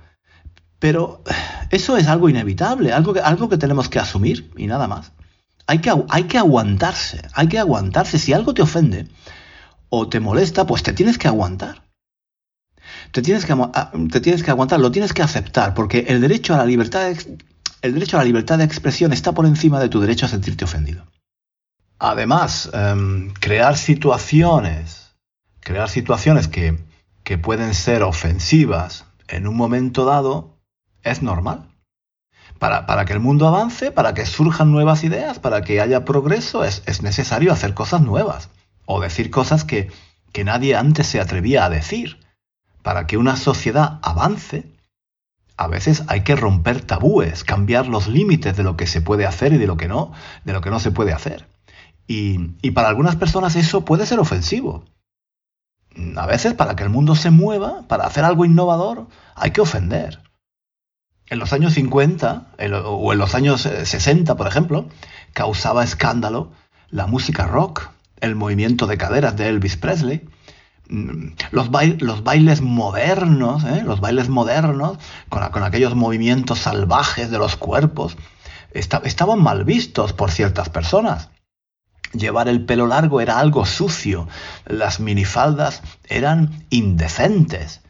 Pero 0.79 1.23
eso 1.71 1.97
es 1.97 2.07
algo 2.07 2.29
inevitable, 2.29 2.93
algo 2.93 3.13
que, 3.13 3.21
algo 3.21 3.49
que 3.49 3.59
tenemos 3.59 3.89
que 3.89 3.99
asumir 3.99 4.53
y 4.57 4.69
nada 4.69 4.87
más 4.87 5.13
hay 5.69 5.81
que, 5.81 5.93
hay 6.09 6.25
que 6.25 6.39
aguantarse, 6.39 7.21
hay 7.35 7.47
que 7.47 7.59
aguantarse. 7.59 8.19
Si 8.19 8.33
algo 8.33 8.55
te 8.55 8.63
ofende 8.63 9.07
o 9.91 10.09
te 10.09 10.21
molesta, 10.21 10.67
pues 10.67 10.83
te 10.83 10.93
tienes 10.93 11.19
que 11.19 11.29
aguantar. 11.29 11.85
Te 13.13 13.23
tienes 13.23 13.45
que, 13.45 13.55
te 14.11 14.21
tienes 14.21 14.43
que 14.43 14.51
aguantar, 14.51 14.81
lo 14.81 14.91
tienes 14.91 15.13
que 15.13 15.23
aceptar, 15.23 15.75
porque 15.75 16.07
el 16.09 16.21
derecho 16.21 16.55
a 16.55 16.59
la 16.59 16.67
libertad 16.67 17.11
de, 17.11 17.39
el 17.83 17.95
derecho 17.95 18.17
a 18.17 18.21
la 18.21 18.25
libertad 18.25 18.59
de 18.59 18.65
expresión 18.65 19.13
está 19.13 19.33
por 19.33 19.47
encima 19.47 19.81
de 19.81 19.89
tu 19.89 20.01
derecho 20.01 20.27
a 20.27 20.29
sentirte 20.29 20.65
ofendido. 20.65 21.07
Además, 21.99 22.71
em, 22.73 23.33
crear 23.35 23.77
situaciones, 23.77 25.15
crear 25.61 25.89
situaciones 25.89 26.49
que, 26.49 26.79
que 27.25 27.39
pueden 27.39 27.75
ser 27.75 28.03
ofensivas 28.03 29.05
en 29.27 29.47
un 29.47 29.57
momento 29.57 30.05
dado 30.05 30.59
es 31.03 31.23
normal 31.23 31.69
para, 32.59 33.05
que 33.05 33.13
el 33.13 33.21
mundo 33.21 33.47
avance, 33.47 33.93
para 33.93 34.15
que 34.15 34.27
surjan 34.27 34.73
nuevas 34.73 35.05
ideas, 35.05 35.39
para 35.39 35.63
que 35.63 35.81
haya 35.81 36.05
progreso, 36.05 36.65
es, 36.65 37.03
necesario 37.03 37.53
hacer 37.53 37.75
cosas 37.75 38.03
nuevas 38.03 38.51
o 38.91 39.01
decir 39.01 39.31
cosas 39.31 39.65
que, 39.65 39.91
que 40.33 40.45
nadie 40.45 40.75
antes 40.75 41.07
se 41.07 41.21
atrevía 41.21 41.65
a 41.65 41.71
decir. 41.71 42.19
Para 42.83 43.07
que 43.07 43.19
una 43.19 43.37
sociedad 43.37 43.99
avance, 44.03 44.65
a 45.59 45.69
veces 45.69 46.05
hay 46.09 46.23
que 46.23 46.37
romper 46.37 46.81
tabúes, 46.81 47.45
cambiar 47.45 47.87
los 47.87 48.09
límites 48.09 48.57
de 48.57 48.63
lo 48.63 48.79
que 48.79 48.87
se 48.87 49.03
puede 49.03 49.27
hacer 49.27 49.53
y 49.53 49.59
de 49.59 49.67
lo 49.67 49.77
que 49.77 49.89
no, 49.89 50.13
de 50.45 50.55
lo 50.55 50.63
que 50.63 50.71
no 50.71 50.81
se 50.81 50.91
puede 50.91 51.13
hacer. 51.13 51.47
Y, 52.07 52.55
y, 52.63 52.71
para 52.71 52.89
algunas 52.89 53.17
personas 53.17 53.57
eso 53.57 53.85
puede 53.85 54.07
ser 54.07 54.21
ofensivo. 54.21 54.85
A 56.17 56.27
veces 56.27 56.55
para 56.55 56.75
que 56.75 56.85
el 56.85 56.89
mundo 56.89 57.15
se 57.15 57.31
mueva, 57.31 57.83
para 57.89 58.07
hacer 58.07 58.25
algo 58.25 58.47
innovador, 58.47 59.09
hay 59.35 59.51
que 59.51 59.61
ofender 59.61 60.23
en 61.29 61.39
los 61.39 61.53
años 61.53 61.75
50 61.75 62.53
o 62.87 63.13
en 63.13 63.19
los 63.19 63.35
años 63.35 63.63
60, 63.63 64.33
eh, 64.33 64.35
por 64.35 64.47
ejemplo, 64.47 64.87
causaba 65.35 65.85
escándalo 65.85 66.53
la 66.89 67.07
música 67.07 67.47
rock, 67.47 67.91
el 68.21 68.35
movimiento 68.35 68.87
de 68.87 68.99
caderas 68.99 69.37
de 69.37 69.49
Elvis 69.49 69.77
Presley, 69.77 70.29
mm, 70.89 71.29
los, 71.51 71.71
bailes 71.71 72.61
modernos, 72.61 73.65
¿eh? 73.65 73.83
los 73.85 74.01
bailes 74.01 74.29
modernos, 74.29 74.99
con, 75.29 75.63
aquellos 75.63 75.95
movimientos 75.95 76.61
salvajes 76.61 77.31
de 77.31 77.39
los 77.39 77.57
cuerpos, 77.57 78.17
estaban 78.73 79.43
mal 79.43 79.65
vistos 79.65 80.13
por 80.13 80.31
ciertas 80.31 80.69
personas. 80.69 81.31
Llevar 82.13 82.49
el 82.49 82.65
pelo 82.65 82.87
largo 82.87 83.21
era 83.21 83.39
algo 83.39 83.67
sucio, 83.67 84.29
las 84.67 84.99
minifaldas 84.99 85.83
eran 86.09 86.65
indecentes. 86.71 87.83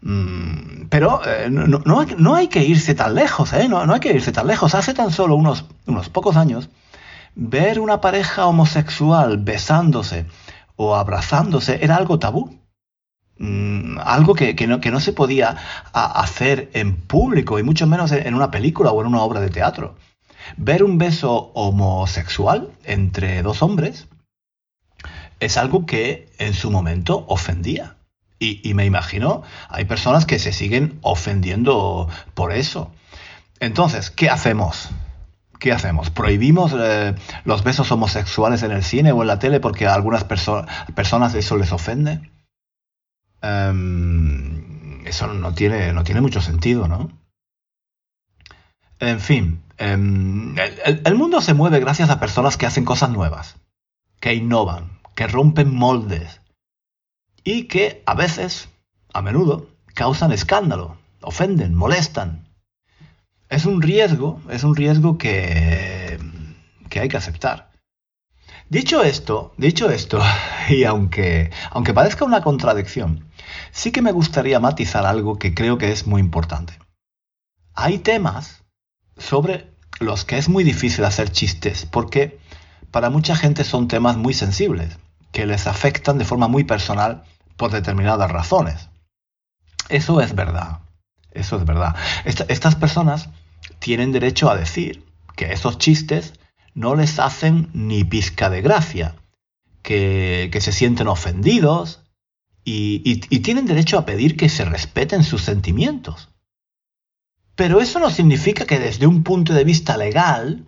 Mm, 0.00 0.88
pero 0.90 1.22
eh, 1.26 1.48
no, 1.50 2.34
hay 2.34 2.48
que 2.48 2.62
irse 2.62 2.94
tan 2.94 3.14
lejos, 3.14 3.52
¿eh? 3.52 3.68
No, 3.68 3.80
hay 3.92 4.00
que 4.00 4.12
irse 4.12 4.32
tan 4.32 4.46
lejos. 4.46 4.74
Hace 4.74 4.94
tan 4.94 5.10
solo 5.10 5.34
unos, 5.34 5.64
unos 5.86 6.08
pocos 6.10 6.36
años, 6.36 6.68
ver 7.34 7.80
una 7.80 8.00
pareja 8.00 8.46
homosexual 8.46 9.38
besándose 9.38 10.26
o 10.76 10.96
abrazándose 10.96 11.78
era 11.82 11.96
algo 11.96 12.18
tabú. 12.18 12.58
Mm, 13.38 13.98
algo 13.98 14.34
que, 14.34 14.54
no, 14.66 14.80
que, 14.80 14.90
no, 14.90 15.00
se 15.00 15.12
podía 15.12 15.56
hacer 15.92 16.70
en 16.72 16.96
público 16.96 17.58
y 17.58 17.64
mucho 17.64 17.86
menos 17.86 18.12
en 18.12 18.34
una 18.34 18.50
película 18.50 18.92
o 18.92 19.00
en 19.00 19.08
una 19.08 19.22
obra 19.22 19.40
de 19.40 19.50
teatro. 19.50 19.96
Ver 20.56 20.84
un 20.84 20.98
beso 20.98 21.50
homosexual 21.54 22.70
entre 22.84 23.42
dos 23.42 23.62
hombres 23.62 24.06
es 25.40 25.56
algo 25.56 25.86
que 25.86 26.28
en 26.38 26.54
su 26.54 26.70
momento 26.70 27.24
ofendía. 27.28 27.96
Y, 28.38 28.74
me 28.74 28.84
imagino, 28.84 29.42
hay 29.70 29.86
personas 29.86 30.26
que 30.26 30.38
se 30.38 30.52
siguen 30.52 30.98
ofendiendo 31.00 32.10
por 32.34 32.52
eso. 32.52 32.92
Entonces, 33.58 34.10
¿qué 34.10 34.28
hacemos? 34.28 34.90
¿Qué 35.64 35.72
hacemos? 35.72 36.10
¿Prohibimos 36.10 36.74
eh, 36.78 37.14
los 37.46 37.64
besos 37.64 37.90
homosexuales 37.90 38.62
en 38.62 38.70
el 38.70 38.84
cine 38.84 39.12
o 39.12 39.22
en 39.22 39.28
la 39.28 39.38
tele 39.38 39.60
porque 39.60 39.86
a 39.86 39.94
algunas 39.94 40.22
personas 40.22 41.34
eso 41.34 41.56
les 41.56 41.72
ofende? 41.72 42.30
Em, 43.40 45.06
eso 45.06 45.26
no 45.26 45.54
tiene, 45.54 45.94
no 45.94 46.04
tiene 46.04 46.20
mucho 46.20 46.42
sentido, 46.42 46.86
¿no? 46.86 47.10
En 48.98 49.20
fin, 49.20 49.62
em, 49.78 50.54
el 50.58 51.14
mundo 51.14 51.40
se 51.40 51.54
mueve 51.54 51.80
gracias 51.80 52.10
a 52.10 52.20
personas 52.20 52.58
que 52.58 52.66
hacen 52.66 52.84
cosas 52.84 53.08
nuevas, 53.08 53.56
que 54.20 54.34
innovan, 54.34 55.00
que 55.14 55.28
rompen 55.28 55.74
moldes, 55.74 56.42
y 57.42 57.68
que 57.68 58.02
a 58.04 58.14
veces, 58.14 58.68
a 59.14 59.22
menudo, 59.22 59.70
causan 59.94 60.30
escándalo, 60.30 60.98
ofenden, 61.22 61.74
molestan. 61.74 62.43
Es 63.48 63.66
un 63.66 63.82
riesgo, 63.82 64.40
es 64.50 64.64
un 64.64 64.74
riesgo 64.74 65.18
que, 65.18 66.18
hay 66.94 67.08
que 67.08 67.16
aceptar. 67.16 67.70
Dicho 68.68 69.02
esto, 69.02 69.52
dicho 69.58 69.90
esto, 69.90 70.22
y 70.68 70.84
aunque, 70.84 71.50
aunque 71.70 71.94
parezca 71.94 72.24
una 72.24 72.42
contradicción, 72.42 73.28
sí 73.70 73.92
que 73.92 74.02
me 74.02 74.12
gustaría 74.12 74.60
matizar 74.60 75.06
algo 75.06 75.38
que 75.38 75.54
creo 75.54 75.78
que 75.78 75.92
es 75.92 76.06
muy 76.06 76.20
importante. 76.20 76.78
Hay 77.74 77.98
temas 77.98 78.62
sobre 79.18 79.74
los 80.00 80.24
que 80.24 80.38
es 80.38 80.48
muy 80.48 80.64
difícil 80.64 81.04
hacer 81.04 81.30
chistes 81.30 81.86
porque 81.86 82.38
para 82.90 83.10
mucha 83.10 83.36
gente 83.36 83.64
son 83.64 83.88
temas 83.88 84.16
muy 84.16 84.34
sensibles, 84.34 84.98
que 85.32 85.46
les 85.46 85.66
afectan 85.66 86.16
de 86.16 86.24
forma 86.24 86.48
muy 86.48 86.64
personal 86.64 87.24
por 87.56 87.70
determinadas 87.70 88.30
razones. 88.30 88.88
Eso 89.88 90.20
es 90.20 90.34
verdad. 90.34 90.83
Eso 91.34 91.56
es 91.56 91.64
verdad. 91.64 91.94
estas 92.24 92.76
personas 92.76 93.28
tienen 93.80 94.12
derecho 94.12 94.48
a 94.48 94.56
decir 94.56 95.04
que 95.36 95.52
esos 95.52 95.78
chistes 95.78 96.34
no 96.74 96.94
les 96.94 97.18
hacen 97.18 97.68
ni 97.72 98.04
pizca 98.04 98.50
de 98.50 98.62
gracia, 98.62 99.16
que, 99.82 100.50
se 100.60 100.72
sienten 100.72 101.08
ofendidos 101.08 102.00
y, 102.64 103.16
tienen 103.40 103.66
derecho 103.66 103.98
a 103.98 104.06
pedir 104.06 104.36
que 104.36 104.48
se 104.48 104.64
respeten 104.64 105.22
sus 105.22 105.42
sentimientos. 105.42 106.30
Pero 107.54 107.80
eso 107.80 107.98
no 108.00 108.10
significa 108.10 108.64
que 108.66 108.80
desde 108.80 109.06
un 109.06 109.22
punto 109.22 109.52
de 109.52 109.64
vista 109.64 109.96
legal 109.96 110.64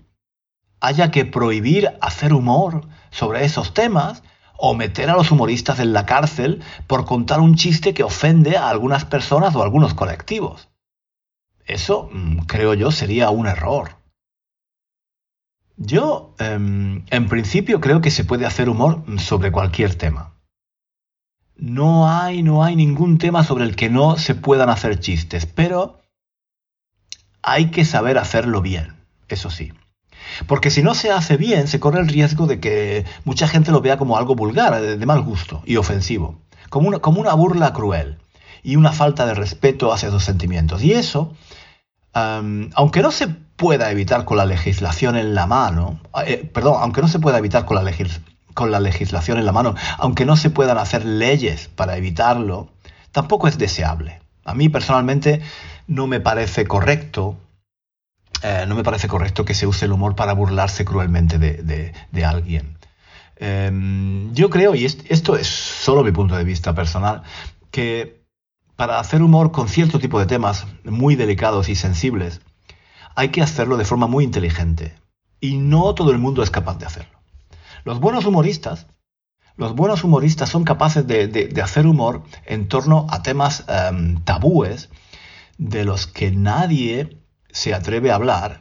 haya 0.81 1.11
que 1.11 1.25
prohibir 1.25 1.91
hacer 2.01 2.33
humor 2.33 2.87
sobre 3.11 3.45
esos 3.45 3.75
temas 3.75 4.23
o 4.59 4.75
meter 4.75 5.11
a 5.11 5.17
los 5.17 5.31
humoristas 5.31 5.79
en 5.81 5.93
la 5.93 6.07
cárcel 6.07 6.63
por 6.87 7.05
contar 7.05 7.41
un 7.41 7.55
chiste 7.55 7.95
que 7.95 8.03
ofende 8.03 8.57
a 8.57 8.69
algunas 8.69 9.05
personas 9.05 9.55
o 9.55 9.61
a 9.61 9.65
algunos 9.65 9.95
colectivos. 9.95 10.69
Eso, 11.67 12.09
mm, 12.13 12.41
creo 12.47 12.75
yo, 12.75 12.91
sería 12.91 13.31
un 13.31 13.47
error. 13.47 13.97
Yo, 15.77 16.35
em, 16.39 17.05
en 17.11 17.29
principio, 17.29 17.81
creo 17.81 18.01
que 18.01 18.11
se 18.11 18.25
puede 18.25 18.47
hacer 18.47 18.69
humor 18.69 19.05
sobre 19.19 19.53
cualquier 19.53 19.95
tema. 19.95 20.33
No 21.57 22.09
hay, 22.09 22.43
no 22.43 22.65
hay 22.65 22.77
ningún 22.77 23.19
tema 23.19 23.45
sobre 23.45 23.65
el 23.65 23.77
que 23.77 23.91
no 23.91 24.17
se 24.17 24.35
puedan 24.35 24.71
hacer 24.71 25.01
chistes, 25.01 25.47
pero 25.47 26.01
hay 27.43 27.71
que 27.71 27.85
saber 27.85 28.19
hacerlo 28.19 28.61
bien, 28.61 28.95
eso 29.29 29.51
sí. 29.51 29.73
Porque 30.47 30.71
si 30.71 30.83
no 30.83 30.95
se 30.95 31.11
hace 31.11 31.37
bien, 31.37 31.69
se 31.69 31.81
corre 31.81 32.01
el 32.01 32.09
riesgo 32.09 32.47
de 32.47 32.61
que 32.61 33.05
mucha 33.25 33.49
gente 33.49 33.71
lo 33.71 33.81
vea 33.81 33.97
como 33.97 34.17
algo 34.17 34.35
vulgar, 34.35 34.81
de, 34.81 35.07
mal 35.07 35.23
gusto 35.23 35.63
y 35.65 35.77
ofensivo, 35.77 36.41
como 36.69 36.89
una, 36.89 36.99
como 36.99 37.21
una 37.21 37.35
burla 37.35 37.73
cruel 37.73 38.19
y 38.63 38.77
una 38.77 38.93
falta 38.93 39.27
de 39.27 39.35
respeto 39.35 39.93
hacia 39.93 40.11
sus 40.11 40.25
sentimientos. 40.25 40.83
Y 40.83 40.93
eso, 40.93 41.35
aunque 42.13 43.03
no 43.03 43.11
se 43.11 43.29
pueda 43.29 43.91
evitar 43.91 44.25
con 44.25 44.37
la 44.37 44.45
legislación 44.45 45.17
en 45.17 45.35
la 45.35 45.47
mano, 45.47 46.01
eh, 46.27 46.49
perdón, 46.53 46.77
aunque 46.81 47.01
no 47.01 47.09
se 47.09 47.19
pueda 47.19 47.39
evitar 47.39 47.65
con 47.65 47.83
la, 47.83 47.93
con 48.55 48.71
la 48.71 48.81
legislación 48.81 49.39
en 49.39 49.47
la 49.47 49.53
mano, 49.53 49.75
aunque 49.99 50.25
no 50.25 50.37
se 50.37 50.51
puedan 50.51 50.79
hacer 50.79 51.05
leyes 51.05 51.69
para 51.69 51.97
evitarlo, 51.97 52.69
tampoco 53.13 53.49
es 53.49 53.59
deseable. 53.59 54.21
A 54.45 54.55
mí 54.55 54.69
personalmente 54.69 55.41
no 55.87 56.07
me 56.07 56.21
parece 56.21 56.67
correcto 56.67 57.37
eh, 58.43 58.65
no 58.69 58.75
me 58.75 58.83
parece 58.83 59.09
correcto 59.09 59.45
que 59.45 59.55
se 59.55 59.67
use 59.67 59.87
el 59.87 59.93
humor 59.93 60.15
para 60.15 60.33
burlarse 60.33 60.85
cruelmente 60.85 61.39
de, 61.39 62.25
alguien. 62.25 62.79
Em, 63.37 64.33
yo 64.35 64.51
creo, 64.51 64.75
y 64.75 64.85
esto 64.85 65.37
es 65.37 65.47
solo 65.47 66.05
mi 66.05 66.13
punto 66.13 66.37
de 66.37 66.45
vista 66.45 66.75
personal, 66.75 67.23
que 67.71 68.25
para 68.77 69.01
hacer 69.01 69.23
humor 69.23 69.53
con 69.53 69.69
cierto 69.69 69.99
tipo 69.99 70.19
de 70.19 70.27
temas 70.27 70.67
muy 70.85 71.17
delicados 71.17 71.69
y 71.69 71.75
sensibles, 71.75 72.41
hay 73.15 73.31
que 73.31 73.43
hacerlo 73.43 73.77
de 73.77 73.85
forma 73.85 74.07
muy 74.07 74.25
inteligente. 74.25 74.95
Y 75.41 75.57
no 75.57 75.95
todo 75.95 76.11
el 76.13 76.19
mundo 76.19 76.43
es 76.43 76.51
capaz 76.51 76.79
de 76.79 76.87
hacerlo. 76.87 77.19
Los 77.85 78.01
buenos 78.01 78.27
humoristas, 78.27 78.87
los 79.57 79.75
buenos 79.75 80.05
humoristas 80.05 80.51
son 80.51 80.65
capaces 80.65 81.07
de, 81.07 81.61
hacer 81.63 81.87
humor 81.87 82.23
en 82.45 82.69
torno 82.69 83.07
a 83.11 83.23
temas 83.23 83.65
em, 83.69 84.23
tabúes 84.25 84.91
de 85.57 85.85
los 85.85 86.07
que 86.07 86.31
nadie 86.31 87.17
se 87.57 87.73
atreve 87.73 88.11
a 88.11 88.17
hablar 88.17 88.61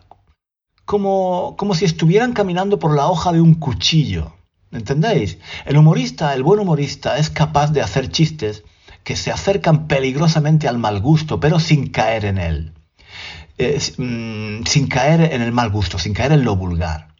como, 0.85 1.55
como 1.57 1.75
si 1.75 1.83
estuvieran 1.83 2.31
caminando 2.31 2.79
por 2.79 2.95
la 2.95 3.07
hoja 3.07 3.33
de 3.33 3.41
un 3.41 3.55
cuchillo. 3.55 4.33
¿Entendéis? 4.71 5.37
El 5.65 5.77
humorista, 5.77 6.33
el 6.33 6.43
buen 6.43 6.61
humorista, 6.61 7.17
es 7.17 7.29
capaz 7.29 7.71
de 7.71 7.81
hacer 7.81 8.09
chistes 8.09 8.63
que 9.03 9.15
se 9.15 9.31
acercan 9.31 9.87
peligrosamente 9.87 10.67
al 10.67 10.77
mal 10.77 11.01
gusto, 11.01 11.39
pero 11.39 11.59
sin 11.59 11.89
caer 11.89 12.25
en 12.25 12.37
él. 12.37 12.73
Mm, 13.97 14.63
sin 14.65 14.87
caer 14.87 15.33
en 15.33 15.41
el 15.41 15.51
mal 15.51 15.69
gusto, 15.69 15.99
sin 15.99 16.13
caer 16.13 16.31
en 16.31 16.45
lo 16.45 16.55
vulgar 16.55 17.14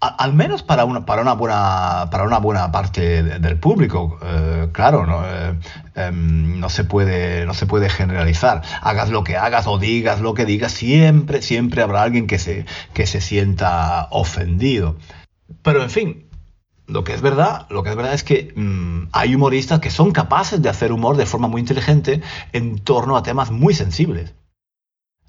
al 0.00 0.34
menos 0.34 0.62
para 0.62 0.84
una, 0.84 1.06
para 1.06 1.22
una, 1.22 1.32
buena, 1.32 2.08
para 2.10 2.24
una 2.24 2.38
buena 2.38 2.70
parte 2.70 3.22
del 3.22 3.58
público, 3.58 4.18
eh, 4.22 4.68
claro, 4.72 5.06
¿no? 5.06 5.22
Eh, 5.24 5.58
em, 5.94 6.60
no, 6.60 6.68
se 6.68 6.84
puede, 6.84 7.46
no 7.46 7.54
se 7.54 7.66
puede 7.66 7.88
generalizar. 7.88 8.62
Hagas 8.82 9.08
lo 9.08 9.24
que 9.24 9.36
hagas 9.36 9.66
o 9.66 9.78
digas 9.78 10.20
lo 10.20 10.34
que 10.34 10.44
digas, 10.44 10.72
siempre, 10.72 11.40
siempre 11.40 11.82
habrá 11.82 12.02
alguien 12.02 12.26
que 12.26 12.38
se, 12.38 12.66
que 12.92 13.06
se 13.06 13.20
sienta 13.22 14.08
ofendido. 14.10 14.96
Pero 15.62 15.82
en 15.82 15.90
fin, 15.90 16.26
lo 16.86 17.02
que 17.02 17.14
es 17.14 17.22
verdad, 17.22 17.66
lo 17.70 17.82
que 17.82 17.90
es 17.90 17.96
verdad 17.96 18.14
es 18.14 18.22
que 18.24 18.52
mm, 18.54 19.08
hay 19.12 19.34
humoristas 19.34 19.80
que 19.80 19.90
son 19.90 20.12
capaces 20.12 20.60
de 20.60 20.68
hacer 20.68 20.92
humor 20.92 21.16
de 21.16 21.26
forma 21.26 21.48
muy 21.48 21.60
inteligente 21.60 22.20
en 22.52 22.78
torno 22.78 23.16
a 23.16 23.22
temas 23.22 23.50
muy 23.50 23.72
sensibles. 23.74 24.34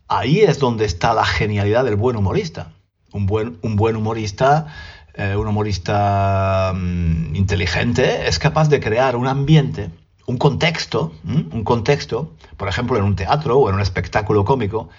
Ahí 0.10 0.42
es 0.42 0.60
donde 0.60 0.86
está 0.86 1.14
la 1.14 1.26
genialidad 1.26 1.86
del 1.86 1.96
buen 1.96 2.18
humorista 2.18 2.77
un 3.12 3.26
buen, 3.26 3.58
un 3.62 3.76
buen 3.76 3.96
humorista, 3.96 4.68
eh, 5.14 5.36
un 5.36 5.48
humorista 5.48 6.74
mm, 6.76 7.36
inteligente, 7.36 8.28
es 8.28 8.40
capaz 8.40 8.70
de 8.70 8.80
crear 8.80 9.16
un 9.16 9.28
ambiente, 9.28 9.90
un 10.26 10.38
contexto, 10.38 11.14
un 11.24 11.64
contexto, 11.64 12.34
por 12.58 12.68
ejemplo, 12.68 12.98
en 12.98 13.04
un 13.04 13.16
teatro 13.16 13.58
o 13.60 13.70
en 13.70 13.76
un 13.76 13.82
espectáculo 13.82 14.44
cómico, 14.44 14.90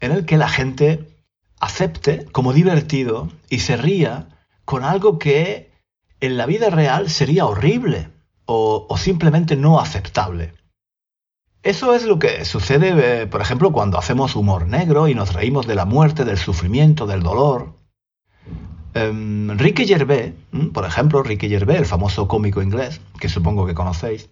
en 0.00 0.12
el 0.12 0.26
que 0.26 0.36
la 0.36 0.48
gente 0.48 1.08
acepte 1.60 2.26
como 2.26 2.52
divertido 2.52 3.30
y 3.48 3.60
se 3.60 3.78
ría 3.78 4.28
con 4.66 4.84
algo 4.84 5.18
que 5.18 5.70
en 6.20 6.36
la 6.36 6.44
vida 6.44 6.68
real 6.68 7.08
sería 7.08 7.46
horrible 7.46 8.10
o 8.44 8.94
simplemente 8.98 9.56
no 9.56 9.80
aceptable. 9.80 10.52
Eso 11.66 11.96
es 11.96 12.04
lo 12.04 12.20
que 12.20 12.44
sucede, 12.44 13.22
eh, 13.22 13.26
por 13.26 13.40
ejemplo, 13.40 13.72
cuando 13.72 13.98
hacemos 13.98 14.36
humor 14.36 14.68
negro 14.68 15.08
y 15.08 15.16
nos 15.16 15.32
reímos 15.32 15.66
de 15.66 15.74
la 15.74 15.84
muerte, 15.84 16.24
del 16.24 16.38
sufrimiento, 16.38 17.08
del 17.08 17.24
dolor. 17.24 17.74
Um, 18.94 19.50
Ricky 19.58 19.84
Gervais, 19.84 20.32
por 20.72 20.86
ejemplo, 20.86 21.24
Ricky 21.24 21.48
Gervais, 21.48 21.80
el 21.80 21.86
famoso 21.86 22.28
cómico 22.28 22.62
inglés, 22.62 23.00
que 23.18 23.28
supongo 23.28 23.66
que 23.66 23.74
conocéis, 23.74 24.30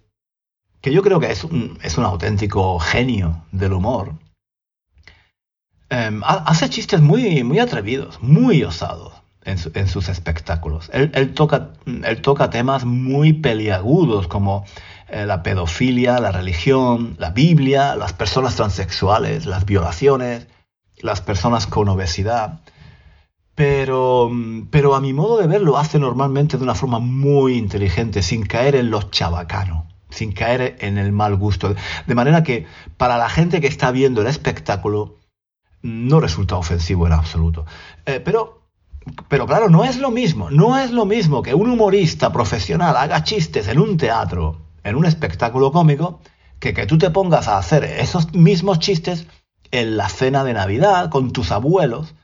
que 0.81 0.93
yo 0.93 1.03
creo 1.03 1.19
que 1.19 1.33
es 1.33 1.43
un, 1.43 1.77
es 1.83 1.99
un 1.99 2.05
auténtico 2.05 2.79
genio 2.79 3.45
del 3.51 3.73
humor, 3.73 4.13
em, 5.91 6.23
hace 6.25 6.71
chistes 6.71 7.01
muy, 7.01 7.43
muy 7.43 7.59
atrevidos, 7.59 8.23
muy 8.23 8.63
osados 8.63 9.13
en, 9.45 9.89
sus 9.89 10.09
espectáculos. 10.09 10.89
Él, 10.93 11.35
toca, 11.35 11.73
él 11.87 12.23
toca 12.23 12.49
temas 12.51 12.85
muy 12.85 13.33
peliagudos 13.33 14.29
como 14.29 14.65
eh, 15.15 15.27
la 15.27 15.45
pedofilia, 15.45 16.19
la 16.19 16.33
religión, 16.33 17.15
la 17.21 17.31
Biblia, 17.31 17.95
las 17.95 18.13
personas 18.13 18.57
transexuales, 18.57 19.47
las 19.47 19.65
violaciones, 19.65 20.49
las 20.99 21.21
personas 21.21 21.69
con 21.69 21.89
obesidad. 21.89 22.63
Pero, 23.55 24.29
pero 24.73 24.97
a 24.97 25.01
mi 25.01 25.13
modo 25.13 25.39
de 25.39 25.47
ver 25.47 25.61
lo 25.63 25.79
hace 25.79 26.01
normalmente 26.01 26.59
de 26.59 26.65
una 26.65 26.75
forma 26.75 26.99
muy 26.99 27.57
inteligente, 27.57 28.23
sin 28.23 28.45
caer 28.45 28.75
en 28.75 28.91
lo 28.91 29.03
chabacano, 29.03 29.87
sin 30.11 30.33
caer 30.33 30.75
en 30.81 30.99
el 30.99 31.13
mal 31.13 31.37
gusto. 31.37 31.77
De 32.09 32.15
manera 32.17 32.43
que 32.43 32.67
para 32.97 33.17
la 33.17 33.29
gente 33.29 33.61
que 33.61 33.69
está 33.69 33.93
viendo 33.93 34.21
el 34.21 34.27
espectáculo 34.27 35.21
no 35.81 36.19
resulta 36.19 36.57
ofensivo 36.57 37.07
en 37.07 37.13
absoluto. 37.13 37.67
Eh, 38.05 38.19
pero 38.19 38.65
pero 39.29 39.47
claro, 39.47 39.69
no 39.69 39.85
es 39.85 39.99
lo 39.99 40.11
mismo, 40.11 40.51
no 40.51 40.77
es 40.77 40.91
lo 40.91 41.05
mismo 41.05 41.43
que 41.43 41.55
un 41.55 41.71
humorista 41.71 42.33
profesional 42.33 42.97
haga 42.97 43.23
chistes 43.23 43.69
en 43.69 43.79
un 43.79 43.97
teatro 43.97 44.64
en 44.85 44.97
un 44.97 45.07
espectáculo 45.07 45.73
cómico 45.73 46.21
que 46.61 46.73
que 46.73 46.87
tú 46.87 46.99
te 46.99 47.11
pongas 47.11 47.49
a 47.49 47.59
hacer 47.59 47.85
esos 47.85 48.33
mismos 48.33 48.79
chistes 48.79 49.27
en 49.71 49.97
la 49.97 50.09
cena 50.09 50.45
de 50.45 50.55
Navidad 50.55 51.11
con 51.11 51.33
tus 51.33 51.51
abuelos 51.51 52.15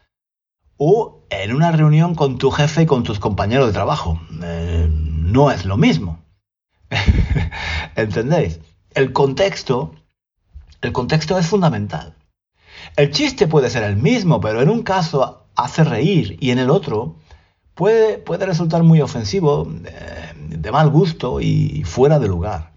o 0.77 1.25
en 1.31 1.55
una 1.55 1.73
reunión 1.73 2.15
con 2.15 2.39
tu 2.39 2.51
jefe 2.51 2.83
y 2.83 2.87
con 2.87 3.03
tus 3.03 3.19
compañeros 3.19 3.67
de 3.67 3.73
trabajo. 3.73 4.21
Eh, 4.43 4.89
no 4.91 5.51
es 5.51 5.65
lo 5.65 5.77
mismo. 5.77 6.25
¿Entendéis? 7.97 8.61
El 8.95 9.13
contexto, 9.13 9.95
el 10.81 10.93
contexto 10.93 11.39
es 11.39 11.47
fundamental. 11.47 12.17
El 12.97 13.11
chiste 13.11 13.47
puede 13.47 13.71
ser 13.71 13.83
el 13.83 13.97
mismo, 13.97 14.41
pero 14.41 14.63
en 14.63 14.69
un 14.69 14.83
caso 14.83 15.47
hace 15.55 15.85
reír 15.85 16.39
y 16.41 16.51
en 16.51 16.59
el 16.59 16.71
otro 16.71 17.17
puede, 17.81 18.19
puede 18.19 18.45
resultar 18.45 18.83
muy 18.83 19.01
ofensivo. 19.01 19.67
Eh, 19.87 20.31
de 20.37 20.71
mal 20.71 20.91
gusto 20.91 21.41
y 21.41 21.83
fuera 21.85 22.19
de 22.19 22.29
lugar. 22.29 22.73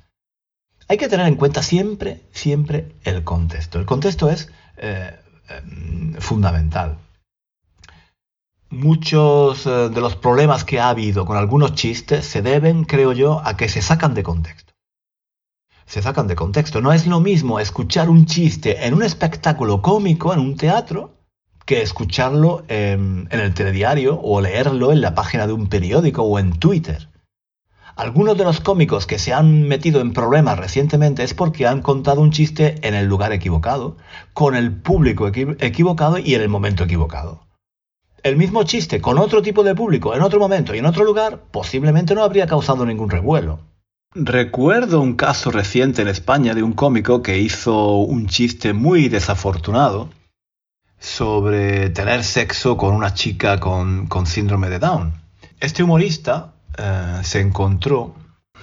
Hay 0.88 0.98
que 0.98 1.10
tener 1.10 1.28
en 1.28 1.36
cuenta 1.36 1.62
siempre, 1.62 2.22
siempre 2.32 2.96
el 3.04 3.26
contexto. 3.26 3.80
El 3.80 3.86
contexto 3.86 4.30
es 4.30 4.50
eh, 4.78 5.12
em, 5.50 6.14
fundamental. 6.20 7.00
Muchos 8.70 9.66
eh, 9.66 9.90
de 9.90 10.02
los 10.02 10.16
problemas 10.16 10.64
que 10.64 10.80
ha 10.80 10.88
habido 10.88 11.26
con 11.26 11.36
algunos 11.36 11.74
chistes 11.74 12.26
se 12.26 12.42
deben, 12.42 12.86
creo 12.86 13.12
yo, 13.12 13.42
a 13.44 13.58
que 13.58 13.68
se 13.68 13.82
sacan 13.82 14.14
de 14.14 14.24
contexto. 14.24 14.74
Se 15.86 16.02
sacan 16.02 16.28
de 16.28 16.36
contexto. 16.36 16.80
No 16.80 16.94
es 16.94 17.06
lo 17.08 17.20
mismo 17.20 17.60
escuchar 17.60 18.10
un 18.10 18.26
chiste 18.26 18.86
en 18.86 18.94
un 18.94 19.04
espectáculo 19.04 19.82
cómico, 19.82 20.34
en 20.34 20.40
un 20.40 20.56
teatro, 20.56 21.13
que 21.66 21.82
escucharlo 21.82 22.64
en 22.68 23.28
el 23.32 23.54
telediario 23.54 24.20
o 24.22 24.42
leerlo 24.42 24.92
en 24.92 25.02
la 25.02 25.16
página 25.16 25.48
de 25.48 25.54
un 25.54 25.68
periódico 25.68 26.24
o 26.24 26.40
en 26.40 26.54
Twitter. 26.60 27.10
Algunos 27.96 28.38
de 28.38 28.44
los 28.44 28.60
cómicos 28.60 29.06
que 29.06 29.20
se 29.20 29.34
han 29.34 29.68
metido 29.68 30.02
en 30.02 30.14
problemas 30.14 30.58
recientemente 30.58 31.24
es 31.24 31.36
porque 31.36 31.68
han 31.68 31.84
contado 31.84 32.22
un 32.22 32.32
chiste 32.32 32.76
en 32.82 32.96
el 32.96 33.06
lugar 33.06 33.32
equivocado, 33.34 33.98
con 34.34 34.56
el 34.56 34.74
público 34.74 35.28
equivocado 35.28 36.18
y 36.18 36.34
en 36.34 36.42
el 36.42 36.50
momento 36.50 36.84
equivocado. 36.84 37.46
El 38.24 38.36
mismo 38.36 38.64
chiste 38.64 39.00
con 39.00 39.20
otro 39.20 39.44
tipo 39.44 39.64
de 39.64 39.76
público 39.76 40.16
en 40.16 40.24
otro 40.24 40.40
momento 40.40 40.74
y 40.74 40.80
en 40.80 40.88
otro 40.88 41.04
lugar 41.04 41.44
posiblemente 41.52 42.16
no 42.16 42.24
habría 42.24 42.48
causado 42.48 42.84
ningún 42.86 43.12
revuelo. 43.12 43.60
Recuerdo 44.16 45.02
un 45.02 45.14
caso 45.14 45.52
reciente 45.52 46.02
en 46.02 46.08
España 46.08 46.56
de 46.56 46.64
un 46.64 46.74
cómico 46.74 47.22
que 47.22 47.38
hizo 47.38 47.98
un 47.98 48.28
chiste 48.28 48.74
muy 48.74 49.08
desafortunado 49.08 50.10
sobre 51.04 51.90
tener 51.90 52.24
sexo 52.24 52.78
con 52.78 52.96
una 52.96 53.14
chica 53.14 53.60
con, 53.60 54.08
síndrome 54.26 54.70
de 54.70 54.80
Down. 54.80 55.14
Este 55.60 55.84
humorista 55.84 56.54
eh, 56.78 57.20
se 57.24 57.42
encontró 57.42 58.16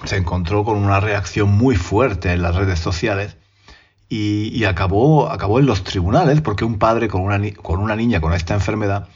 se 0.05 0.17
encontró 0.17 0.65
con 0.65 0.79
una 0.79 1.01
reacción 1.01 1.51
muy 1.51 1.77
fuerte 1.77 2.33
en 2.33 2.41
las 2.41 2.55
redes 2.57 2.79
sociales 2.79 3.37
y, 4.09 4.65
acabó, 4.65 5.31
acabó 5.31 5.59
en 5.59 5.67
los 5.67 5.85
tribunales 5.85 6.41
porque 6.41 6.65
un 6.65 6.79
padre 6.79 7.09
con 7.09 7.21
una, 7.21 7.39
con 7.53 7.79
una 7.79 7.95
niña 7.95 8.23
con 8.23 8.33
esta 8.33 8.55
enfermedad 8.55 9.09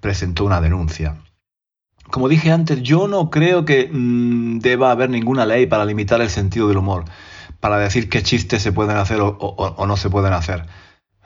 presentó 0.00 0.46
una 0.46 0.62
denuncia. 0.62 1.16
Como 2.10 2.28
dije 2.28 2.50
antes, 2.50 2.82
yo 2.82 3.06
no 3.06 3.28
creo 3.28 3.66
que 3.66 3.90
mm, 3.92 4.60
deba 4.60 4.90
haber 4.90 5.10
ninguna 5.10 5.44
ley 5.44 5.66
para 5.66 5.84
limitar 5.84 6.22
el 6.22 6.30
sentido 6.30 6.66
del 6.66 6.78
humor, 6.78 7.04
para 7.60 7.76
decir 7.76 8.08
qué 8.08 8.22
chistes 8.22 8.62
se 8.62 8.72
pueden 8.72 8.96
hacer 8.96 9.18
o 9.20 9.84
no 9.86 9.96
se 9.98 10.08
pueden 10.08 10.32
hacer. 10.32 10.64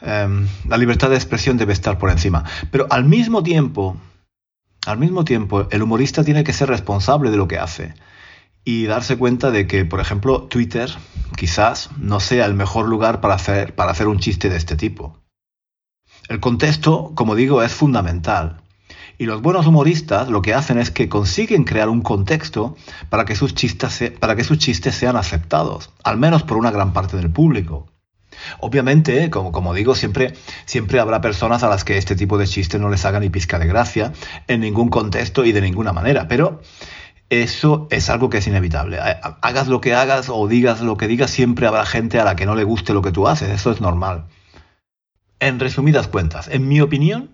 Em, 0.00 0.46
la 0.68 0.76
libertad 0.76 1.10
de 1.10 1.16
expresión 1.16 1.56
debe 1.56 1.72
estar 1.72 1.98
por 1.98 2.10
encima. 2.10 2.44
Pero 2.70 2.86
al 2.90 3.04
mismo 3.04 3.42
tiempo, 3.42 3.96
al 4.86 4.98
mismo 4.98 5.24
tiempo, 5.24 5.66
el 5.70 5.82
humorista 5.82 6.24
tiene 6.24 6.44
que 6.44 6.52
ser 6.52 6.68
responsable 6.68 7.30
de 7.30 7.36
lo 7.36 7.48
que 7.48 7.58
hace 7.58 7.94
y 8.64 8.84
darse 8.84 9.16
cuenta 9.16 9.50
de 9.50 9.66
que, 9.66 9.84
por 9.84 10.00
ejemplo, 10.00 10.42
Twitter 10.42 10.90
quizás 11.36 11.90
no 11.98 12.20
sea 12.20 12.46
el 12.46 12.54
mejor 12.54 12.88
lugar 12.88 13.20
para 13.20 13.34
hacer, 13.34 13.74
para 13.74 13.92
hacer 13.92 14.08
un 14.08 14.18
chiste 14.18 14.48
de 14.48 14.56
este 14.56 14.76
tipo. 14.76 15.18
El 16.28 16.40
contexto, 16.40 17.12
como 17.14 17.34
digo, 17.34 17.62
es 17.62 17.72
fundamental. 17.72 18.62
Y 19.16 19.26
los 19.26 19.42
buenos 19.42 19.66
humoristas 19.66 20.28
lo 20.28 20.42
que 20.42 20.54
hacen 20.54 20.78
es 20.78 20.90
que 20.90 21.08
consiguen 21.08 21.64
crear 21.64 21.88
un 21.88 22.00
contexto 22.00 22.76
para 23.10 23.24
que 23.24 23.36
sus 23.36 23.54
chistes, 23.54 24.12
para 24.18 24.34
que 24.34 24.44
sus 24.44 24.58
chistes 24.58 24.94
sean 24.94 25.16
aceptados, 25.16 25.90
al 26.02 26.18
menos 26.18 26.42
por 26.42 26.56
una 26.56 26.70
gran 26.70 26.92
parte 26.92 27.16
del 27.16 27.30
público. 27.30 27.86
Obviamente, 28.60 29.30
como, 29.30 29.52
como 29.52 29.74
digo, 29.74 29.94
siempre, 29.94 30.34
siempre 30.66 31.00
habrá 31.00 31.20
personas 31.20 31.62
a 31.62 31.68
las 31.68 31.84
que 31.84 31.98
este 31.98 32.16
tipo 32.16 32.38
de 32.38 32.46
chistes 32.46 32.80
no 32.80 32.90
les 32.90 33.04
haga 33.04 33.20
ni 33.20 33.30
pizca 33.30 33.58
de 33.58 33.66
gracia, 33.66 34.12
en 34.48 34.60
ningún 34.60 34.88
contexto 34.88 35.44
y 35.44 35.52
de 35.52 35.60
ninguna 35.60 35.92
manera, 35.92 36.28
pero 36.28 36.60
eso 37.30 37.88
es 37.90 38.10
algo 38.10 38.30
que 38.30 38.38
es 38.38 38.46
inevitable. 38.46 38.98
Hagas 39.00 39.68
lo 39.68 39.80
que 39.80 39.94
hagas 39.94 40.28
o 40.28 40.46
digas 40.46 40.80
lo 40.80 40.96
que 40.96 41.08
digas, 41.08 41.30
siempre 41.30 41.66
habrá 41.66 41.86
gente 41.86 42.20
a 42.20 42.24
la 42.24 42.36
que 42.36 42.46
no 42.46 42.54
le 42.54 42.64
guste 42.64 42.92
lo 42.92 43.02
que 43.02 43.12
tú 43.12 43.26
haces, 43.26 43.50
eso 43.50 43.70
es 43.70 43.80
normal. 43.80 44.26
En 45.40 45.58
resumidas 45.58 46.08
cuentas, 46.08 46.48
en 46.48 46.68
mi 46.68 46.80
opinión, 46.80 47.30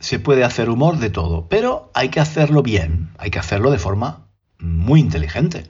se 0.00 0.18
puede 0.18 0.42
hacer 0.44 0.68
humor 0.68 0.98
de 0.98 1.10
todo, 1.10 1.48
pero 1.48 1.90
hay 1.94 2.08
que 2.08 2.20
hacerlo 2.20 2.62
bien, 2.62 3.10
hay 3.18 3.30
que 3.30 3.38
hacerlo 3.38 3.70
de 3.70 3.78
forma 3.78 4.26
muy 4.58 5.00
inteligente. 5.00 5.68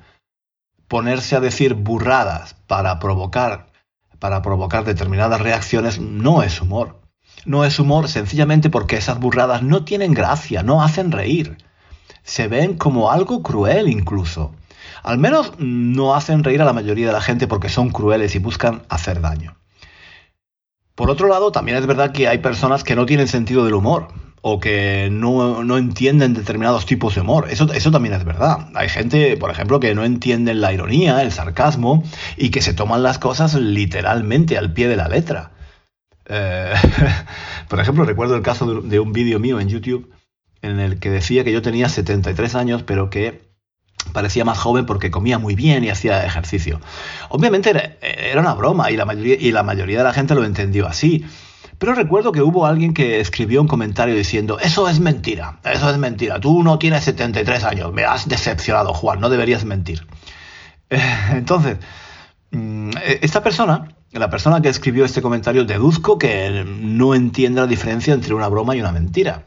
Ponerse 0.89 1.37
a 1.37 1.41
decir 1.41 1.75
burradas 1.75 2.55
para 2.67 2.99
provocar 2.99 3.72
para 4.23 4.41
provocar 4.41 4.85
determinadas 4.85 5.41
reacciones 5.41 5.99
no 5.99 6.45
es 6.45 6.61
humor. 6.61 7.01
No 7.45 7.65
es 7.65 7.81
humor 7.81 8.07
sencillamente 8.07 8.71
porque 8.71 8.97
esas 8.97 9.19
burradas 9.19 9.65
no 9.65 9.85
tienen 9.85 10.15
gracia, 10.15 10.63
no 10.63 10.81
hacen 10.85 11.11
reír. 11.11 11.59
Se 12.23 12.47
ven 12.47 12.77
como 12.77 13.11
algo 13.11 13.43
cruel 13.43 13.89
incluso. 13.89 14.55
Al 15.03 15.19
menos 15.19 15.55
no 15.59 16.15
hacen 16.15 16.45
reír 16.45 16.63
a 16.63 16.65
la 16.65 16.73
mayoría 16.73 17.09
de 17.09 17.13
la 17.13 17.21
gente 17.21 17.49
porque 17.49 17.69
son 17.69 17.91
crueles 17.91 18.37
y 18.37 18.39
buscan 18.39 18.85
hacer 18.89 19.21
daño. 19.21 19.57
Por 20.95 21.11
otro 21.11 21.27
lado, 21.27 21.51
también 21.51 21.79
es 21.79 21.87
verdad 21.89 22.13
que 22.13 22.29
hay 22.29 22.39
personas 22.39 22.85
que 22.85 22.95
no 22.95 23.07
tienen 23.07 23.27
sentido 23.27 23.65
del 23.65 23.75
humor 23.75 24.07
o 24.45 24.59
que 24.59 25.09
no, 25.11 25.79
entienden 25.79 26.35
determinados 26.35 26.85
tipos 26.85 27.15
de 27.15 27.21
humor. 27.21 27.47
Eso, 27.49 27.73
eso 27.73 27.93
también 27.93 28.15
es 28.15 28.25
verdad. 28.25 28.69
Hay 28.75 28.89
gente, 28.89 29.37
por 29.37 29.51
ejemplo, 29.51 29.79
que 29.79 29.95
no 29.95 30.05
entienden 30.05 30.61
la 30.61 30.73
ironía, 30.73 31.23
el 31.23 31.31
sarcasmo 31.31 32.03
y 32.37 32.51
que 32.51 32.61
se 32.61 32.75
toman 32.75 33.05
las 33.05 33.19
cosas 33.19 33.55
literalmente 33.55 34.59
al 34.59 34.73
pie 34.73 34.89
de 34.89 34.97
la 34.97 35.09
letra. 35.09 35.53
Eh, 36.27 36.73
por 37.69 37.79
ejemplo, 37.79 38.05
recuerdo 38.05 38.35
el 38.35 38.43
caso 38.43 38.83
de, 38.83 38.99
un 38.99 39.13
vídeo 39.13 39.39
mío 39.39 39.61
en 39.61 39.69
YouTube 39.69 40.13
en 40.61 40.81
el 40.81 40.99
que 40.99 41.11
decía 41.11 41.45
que 41.45 41.53
yo 41.53 41.63
tenía 41.63 41.89
73 41.89 42.57
años, 42.57 42.83
pero 42.83 43.11
que 43.11 43.53
parecía 44.13 44.45
más 44.45 44.59
joven 44.59 44.87
porque 44.87 45.13
comía 45.13 45.39
muy 45.39 45.55
bien 45.55 45.85
y 45.85 45.91
hacía 45.91 46.27
ejercicio. 46.27 46.81
Obviamente 47.29 47.71
era, 47.71 47.97
era 48.01 48.41
una 48.41 48.55
broma 48.55 48.91
y 48.91 48.97
la, 48.97 49.05
mayoría, 49.05 49.37
y 49.39 49.53
la 49.53 49.63
mayoría 49.63 49.99
de 49.99 50.05
la 50.05 50.13
gente 50.13 50.35
lo 50.35 50.45
entendió 50.45 50.89
así. 50.89 51.25
Pero 51.83 51.95
recuerdo 51.95 52.31
que 52.31 52.43
hubo 52.43 52.65
alguien 52.65 52.95
que 52.95 53.19
escribió 53.19 53.61
un 53.61 53.67
comentario 53.67 54.15
diciendo, 54.15 54.61
eso 54.61 54.89
es 54.89 55.01
mentira, 55.01 55.59
eso 55.65 55.91
es 55.91 55.99
mentira, 55.99 56.39
tú 56.39 56.63
no 56.63 56.79
tienes 56.79 57.03
73 57.03 57.65
años, 57.65 57.93
me 57.93 58.05
has 58.05 58.29
decepcionado, 58.29 58.95
Juan, 58.95 59.19
no 59.19 59.29
deberías 59.29 59.65
mentir. 59.65 60.07
Entonces, 61.33 61.79
mm, 62.53 62.91
esta 63.21 63.43
persona, 63.43 63.97
la 64.13 64.31
persona 64.31 64.63
que 64.63 64.69
escribió 64.69 65.05
este 65.05 65.23
comentario, 65.23 65.65
deduzco 65.65 66.19
que 66.19 66.65
no 66.65 67.17
entiende 67.17 67.63
la 67.63 67.67
diferencia 67.67 68.15
entre 68.15 68.35
una 68.35 68.47
broma 68.47 68.77
y 68.77 68.81
una 68.81 68.93
mentira. 68.93 69.47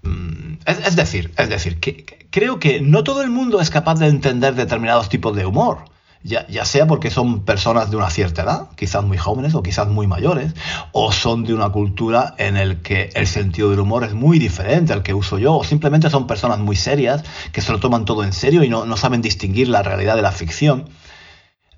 Mm, 0.00 0.60
es, 0.64 0.96
decir, 0.96 1.30
es 1.36 1.50
decir, 1.50 1.78
creo 2.30 2.58
que 2.58 2.80
no 2.80 3.04
todo 3.04 3.20
el 3.20 3.28
mundo 3.28 3.60
es 3.60 3.68
capaz 3.68 3.96
de 3.96 4.06
entender 4.06 4.54
determinados 4.54 5.10
tipos 5.10 5.36
de 5.36 5.44
humor 5.44 5.92
ya, 6.24 6.64
sea 6.64 6.86
porque 6.86 7.10
son 7.10 7.44
personas 7.44 7.90
de 7.90 7.98
una 7.98 8.08
cierta 8.08 8.42
edad, 8.42 8.68
quizás 8.76 9.04
muy 9.04 9.18
jóvenes 9.18 9.54
o 9.54 9.62
quizás 9.62 9.88
muy 9.88 10.06
mayores, 10.06 10.54
o 10.92 11.12
son 11.12 11.44
de 11.44 11.52
una 11.52 11.68
cultura 11.68 12.34
en 12.38 12.56
el 12.56 12.80
que 12.80 13.10
el 13.14 13.26
sentido 13.26 13.68
del 13.68 13.80
humor 13.80 14.04
es 14.04 14.14
muy 14.14 14.38
diferente 14.38 14.94
al 14.94 15.02
que 15.02 15.12
uso 15.12 15.38
yo, 15.38 15.54
o 15.54 15.64
simplemente 15.64 16.08
son 16.08 16.26
personas 16.26 16.58
muy 16.60 16.76
serias 16.76 17.22
que 17.52 17.60
se 17.60 17.72
lo 17.72 17.78
toman 17.78 18.06
todo 18.06 18.24
en 18.24 18.32
serio 18.32 18.64
y 18.64 18.70
no, 18.70 18.96
saben 18.96 19.20
distinguir 19.20 19.68
la 19.68 19.82
realidad 19.82 20.16
de 20.16 20.22
la 20.22 20.32
ficción. 20.32 20.88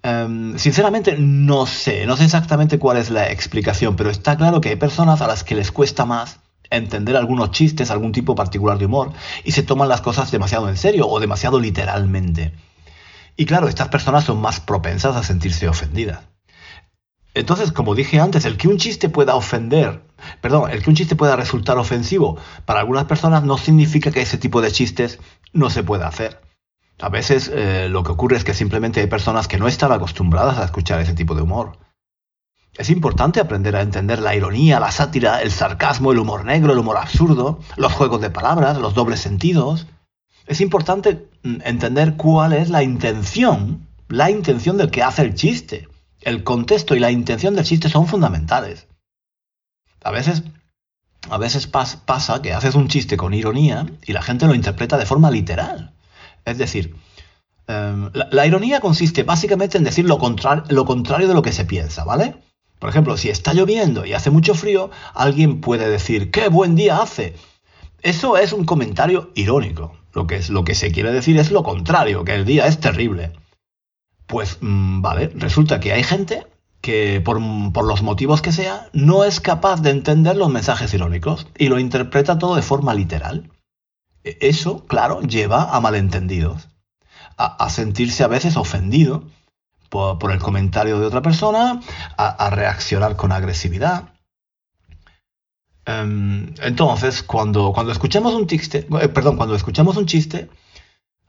Em, 0.05 0.57
sinceramente 0.59 1.17
no 1.19 1.67
sé, 1.67 2.07
no 2.07 2.17
sé 2.17 2.25
exactamente 2.25 2.79
cuál 2.79 2.99
es 2.99 3.11
la 3.11 3.29
explicación, 3.33 3.97
pero 3.97 4.11
está 4.11 4.37
claro 4.37 4.61
que 4.61 4.69
hay 4.69 4.77
personas 4.77 5.23
a 5.23 5.27
las 5.27 5.43
que 5.43 5.57
les 5.57 5.73
cuesta 5.73 6.05
más 6.05 6.39
entender 6.71 7.17
algunos 7.17 7.51
chistes, 7.51 7.91
algún 7.91 8.13
tipo 8.13 8.37
particular 8.37 8.79
de 8.79 8.87
humor, 8.87 9.13
y 9.45 9.51
se 9.51 9.65
toman 9.65 9.89
las 9.89 10.03
cosas 10.03 10.31
demasiado 10.31 10.69
en 10.69 10.77
serio 10.77 11.09
o 11.09 11.19
demasiado 11.19 11.59
literalmente. 11.59 12.53
Y 13.37 13.44
claro, 13.44 13.68
estas 13.68 13.88
personas 13.88 14.25
son 14.25 14.40
más 14.40 14.61
propensas 14.61 15.14
a 15.14 15.22
sentirse 15.22 15.68
ofendidas. 15.68 16.20
Entonces, 17.35 17.70
como 17.70 17.94
dije 17.94 18.18
antes, 18.18 18.46
el 18.46 18.57
que 18.57 18.66
un 18.66 18.79
chiste 18.79 19.11
pueda 19.11 19.35
ofender, 19.35 20.03
perdón, 20.40 20.70
el 20.70 20.83
que 20.83 20.88
un 20.88 20.96
chiste 20.96 21.16
pueda 21.16 21.37
resultar 21.37 21.77
ofensivo 21.77 22.38
para 22.64 22.81
algunas 22.81 23.05
personas 23.05 23.44
no 23.44 23.59
significa 23.59 24.11
que 24.11 24.22
ese 24.22 24.38
tipo 24.38 24.62
de 24.62 24.72
chistes 24.72 25.18
no 25.53 25.68
se 25.68 25.83
pueda 25.83 26.09
hacer. 26.09 26.40
A 26.99 27.11
veces 27.11 27.51
eh, 27.53 27.88
lo 27.90 28.03
que 28.03 28.12
ocurre 28.12 28.38
es 28.38 28.44
que 28.44 28.55
simplemente 28.55 29.01
hay 29.01 29.07
personas 29.07 29.49
que 29.49 29.59
no 29.59 29.68
están 29.68 29.92
acostumbradas 29.92 30.57
a 30.57 30.64
escuchar 30.64 30.99
ese 31.01 31.12
tipo 31.12 31.35
de 31.35 31.42
humor. 31.42 31.79
Es 32.79 32.88
importante 32.88 33.38
aprender 33.38 33.77
a 33.77 33.83
entender 33.83 34.20
la 34.20 34.35
ironía, 34.35 34.81
la 34.81 34.90
sátira, 34.90 35.42
el 35.42 35.51
sarcasmo, 35.51 36.12
el 36.12 36.18
humor 36.18 36.46
negro, 36.46 36.72
el 36.72 36.79
humor 36.79 36.96
absurdo, 36.96 37.61
los 37.77 37.92
juegos 37.92 38.22
de 38.22 38.31
palabras, 38.31 38.79
los 38.79 38.94
dobles 38.94 39.20
sentidos, 39.20 39.87
es 40.46 40.61
importante 40.61 41.29
entender 41.65 42.17
cuál 42.17 42.53
es 42.53 42.71
la 42.71 42.83
intención, 42.83 43.87
la 44.09 44.31
intención 44.31 44.77
del 44.77 44.91
que 44.91 45.03
hace 45.03 45.23
el 45.23 45.35
chiste. 45.35 45.89
El 46.21 46.45
contexto 46.45 46.95
y 46.95 47.01
la 47.01 47.11
intención 47.11 47.55
del 47.55 47.65
chiste 47.65 47.89
son 47.89 48.07
fundamentales. 48.07 48.87
A 50.03 50.11
veces, 50.11 50.43
a 51.31 51.39
veces 51.39 51.67
pasa 51.67 52.43
que 52.43 52.53
haces 52.53 52.75
un 52.75 52.89
chiste 52.89 53.17
con 53.17 53.35
ironía 53.35 53.87
y 54.05 54.13
la 54.13 54.23
gente 54.23 54.47
lo 54.47 54.55
interpreta 54.55 54.99
de 54.99 55.07
forma 55.07 55.31
literal. 55.31 55.95
Es 56.45 56.59
decir, 56.59 56.95
em, 57.67 58.11
la, 58.13 58.47
ironía 58.47 58.81
consiste 58.81 59.23
básicamente 59.23 59.79
en 59.79 59.85
decir 59.85 60.05
lo 60.05 60.19
contrario 60.19 61.29
de 61.29 61.35
lo 61.35 61.43
que 61.43 61.53
se 61.53 61.65
piensa, 61.65 62.05
¿vale? 62.05 62.37
Por 62.79 62.91
ejemplo, 62.91 63.17
si 63.17 63.31
está 63.31 63.55
lloviendo 63.55 64.05
y 64.05 64.13
hace 64.13 64.31
mucho 64.31 64.55
frío, 64.55 64.91
alguien 65.14 65.61
puede 65.61 65.89
decir, 65.89 66.31
¡qué 66.31 66.49
buen 66.49 66.75
día 66.75 66.99
hace! 66.99 67.35
Eso 68.03 68.36
es 68.36 68.53
un 68.53 68.64
comentario 68.64 69.30
irónico. 69.34 69.97
Lo 70.12 70.26
que, 70.26 70.36
es, 70.36 70.49
lo 70.49 70.64
que 70.64 70.74
se 70.74 70.92
quiere 70.92 71.12
decir 71.12 71.38
es 71.38 71.51
lo 71.51 71.62
contrario, 71.62 72.24
que 72.24 72.34
el 72.34 72.44
día 72.44 72.66
es 72.66 72.80
terrible. 72.80 73.32
Pues 74.26 74.59
mm, 74.61 75.03
vale, 75.03 75.30
resulta 75.34 75.78
que 75.78 75.92
hay 75.92 76.03
gente 76.03 76.47
que 76.80 77.20
por, 77.20 77.40
los 77.84 78.03
motivos 78.03 78.42
que 78.42 78.53
sea, 78.53 78.88
no 78.92 79.24
es 79.24 79.40
capaz 79.40 79.82
de 79.82 79.90
entender 79.90 80.36
los 80.36 80.51
mensajes 80.51 80.94
irónicos 80.94 81.49
y 81.59 81.68
lo 81.68 81.78
interpreta 81.78 82.38
todo 82.38 82.57
de 82.57 82.62
forma 82.62 82.94
literal. 82.94 83.51
E, 84.24 84.38
eso, 84.40 84.86
claro, 84.86 85.20
lleva 85.20 85.76
a 85.76 85.80
malentendidos, 85.80 86.68
a, 87.36 87.68
sentirse 87.70 88.24
a 88.24 88.28
veces 88.28 88.57
ofendido 88.57 89.24
por, 89.90 90.30
el 90.30 90.38
comentario 90.38 91.01
de 91.01 91.07
otra 91.07 91.22
persona, 91.22 91.80
a 92.16 92.51
reaccionar 92.51 93.16
con 93.16 93.32
agresividad. 93.32 94.16
Em, 95.87 96.53
entonces, 96.62 97.22
cuando, 97.22 97.72
cuando 97.72 97.93
escuchamos 97.93 98.34
un 98.34 98.49
chiste, 98.49 98.89
eh, 99.01 99.09
perdón, 99.09 99.37
cuando 99.37 99.55
escuchamos 99.55 99.97
un 99.97 100.07
chiste, 100.07 100.51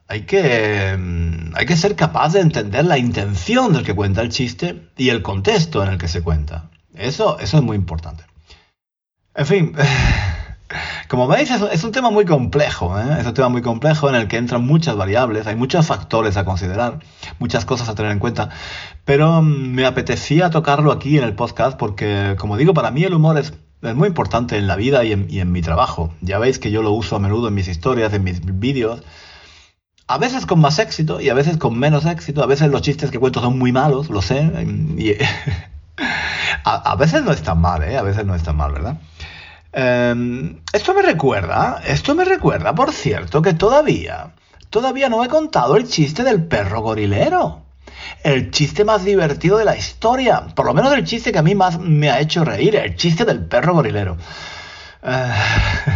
hay 0.08 0.22
que, 0.22 0.96
mm, 0.98 1.56
hay 1.56 1.66
que 1.66 1.76
ser 1.78 1.96
capaz 1.96 2.34
de 2.34 2.40
entender 2.40 2.86
la 2.86 2.98
intención 2.98 3.74
del 3.74 3.84
que 3.84 3.94
cuenta 3.94 4.22
el 4.22 4.30
chiste 4.30 4.90
y 4.98 5.10
el 5.10 5.22
contexto 5.22 5.84
en 5.84 5.90
el 5.90 5.98
que 5.98 6.08
se 6.08 6.22
cuenta. 6.24 6.72
Eso, 6.96 7.40
eso 7.40 7.58
es 7.58 7.64
muy 7.64 7.76
importante. 7.78 8.24
En 9.36 9.46
fin, 9.46 9.76
como 11.08 11.28
veis, 11.28 11.52
es, 11.52 11.84
un 11.84 11.92
tema 11.92 12.10
muy 12.10 12.26
complejo. 12.26 13.00
¿eh? 13.00 13.18
Es 13.20 13.28
un 13.28 13.34
tema 13.36 13.50
muy 13.50 13.62
complejo 13.62 14.10
en 14.10 14.16
el 14.16 14.28
que 14.28 14.38
entran 14.38 14.66
muchas 14.66 14.96
variables, 14.96 15.46
hay 15.46 15.56
muchos 15.56 15.86
factores 15.86 16.36
a 16.38 16.46
considerar, 16.46 17.00
muchas 17.38 17.66
cosas 17.66 17.90
a 17.90 17.96
tener 17.96 18.12
en 18.12 18.20
cuenta. 18.20 18.50
Pero 19.06 19.42
mm, 19.44 19.74
me 19.76 19.86
apetecía 19.86 20.50
tocarlo 20.50 20.92
aquí 20.92 21.18
en 21.18 21.24
el 21.26 21.36
podcast 21.36 21.78
porque, 21.78 22.36
como 22.40 22.58
digo, 22.58 22.74
para 22.74 22.90
mí 22.92 23.04
el 23.04 23.14
humor 23.14 23.38
es, 23.38 23.54
es 23.82 23.96
muy 23.96 24.08
importante 24.08 24.58
en 24.58 24.68
la 24.68 24.76
vida 24.76 25.04
y 25.04 25.12
en, 25.14 25.52
mi 25.52 25.62
trabajo. 25.62 26.14
Ya 26.22 26.40
veis 26.40 26.60
que 26.60 26.72
yo 26.72 26.82
lo 26.82 26.92
uso 26.92 27.16
a 27.16 27.20
menudo 27.20 27.48
en 27.48 27.54
mis 27.54 27.68
historias, 27.68 28.14
en 28.14 28.24
mis 28.24 28.42
vídeos 28.60 29.04
a 30.08 30.18
veces 30.18 30.46
con 30.46 30.60
más 30.60 30.80
éxito 30.80 31.20
y 31.20 31.30
a 31.30 31.34
veces 31.34 31.58
con 31.58 31.78
menos 31.78 32.06
éxito. 32.06 32.42
A 32.42 32.48
veces 32.48 32.70
los 32.70 32.82
chistes 32.82 33.12
que 33.12 33.20
cuento 33.20 33.42
son 33.42 33.60
muy 33.60 33.72
malos, 33.72 34.10
lo 34.10 34.22
sé. 34.22 34.42
Y, 34.98 35.14
a, 36.64 36.96
veces 36.96 37.24
no 37.24 37.32
es 37.32 37.44
tan 37.44 37.60
mal, 37.60 37.84
¿eh? 37.84 37.98
A 37.98 38.02
veces 38.04 38.26
no 38.26 38.34
es 38.34 38.44
tan 38.44 38.56
mal, 38.56 38.72
¿verdad? 38.72 38.98
Em, 39.74 40.62
esto 40.72 40.94
me 40.94 41.02
recuerda, 41.02 41.82
esto 41.86 42.16
me 42.16 42.24
recuerda, 42.24 42.74
por 42.74 42.94
cierto, 42.94 43.42
que 43.42 43.54
todavía, 43.54 44.34
todavía 44.70 45.10
no 45.10 45.24
he 45.24 45.28
contado 45.28 45.76
el 45.76 45.88
chiste 45.88 46.24
del 46.24 46.46
perro 46.46 46.82
gorilero. 46.82 47.67
El 48.24 48.52
chiste 48.52 48.84
más 48.84 49.06
divertido 49.06 49.58
de 49.58 49.66
la 49.66 49.78
historia. 49.78 50.48
Por 50.56 50.66
lo 50.66 50.74
menos 50.74 50.94
el 50.94 51.04
chiste 51.04 51.32
que 51.32 51.40
a 51.40 51.44
mí 51.44 51.56
más 51.56 51.80
me 51.80 52.10
ha 52.10 52.20
hecho 52.20 52.44
reír. 52.44 52.76
El 52.76 52.96
chiste 52.96 53.26
del 53.26 53.46
perro 53.46 53.74
gorilero. 53.74 54.18
Eh, 55.04 55.34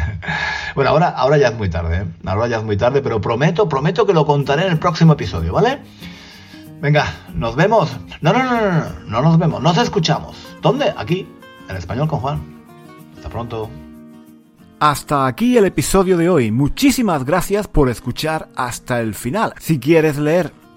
bueno, 0.76 0.91
ahora, 0.91 1.09
ahora 1.09 1.38
ya 1.38 1.49
es 1.49 1.55
muy 1.55 1.69
tarde, 1.69 1.97
¿eh? 1.97 2.05
ahora 2.26 2.47
ya 2.47 2.57
es 2.57 2.63
muy 2.63 2.78
tarde, 2.78 3.01
pero 3.01 3.19
prometo, 3.19 3.67
prometo 3.67 4.05
que 4.05 4.13
lo 4.13 4.26
contaré 4.26 4.65
en 4.65 4.74
el 4.74 4.80
próximo 4.80 5.13
episodio, 5.13 5.53
¿vale? 5.53 5.80
Venga, 6.80 7.05
nos 7.34 7.55
vemos. 7.55 7.95
No, 8.22 8.34
no, 8.34 8.43
no, 8.43 8.51
no, 8.51 8.72
no, 8.72 8.86
no 9.05 9.22
nos 9.22 9.38
vemos, 9.38 9.61
nos 9.61 9.78
escuchamos. 9.78 10.38
¿Dónde? 10.61 10.93
Aquí, 10.95 11.28
en 11.67 11.76
español 11.76 12.07
con 12.07 12.19
Juan. 12.19 12.63
Hasta 13.15 13.30
pronto. 13.30 13.69
Hasta 14.80 15.28
aquí 15.28 15.57
el 15.57 15.65
episodio 15.65 16.17
de 16.17 16.28
hoy. 16.28 16.51
Muchísimas 16.51 17.24
gracias 17.24 17.67
por 17.67 17.89
escuchar 17.89 18.49
hasta 18.55 18.99
el 18.99 19.13
final. 19.13 19.53
Si 19.59 19.80
quieres 19.80 20.17
leer 20.17 20.51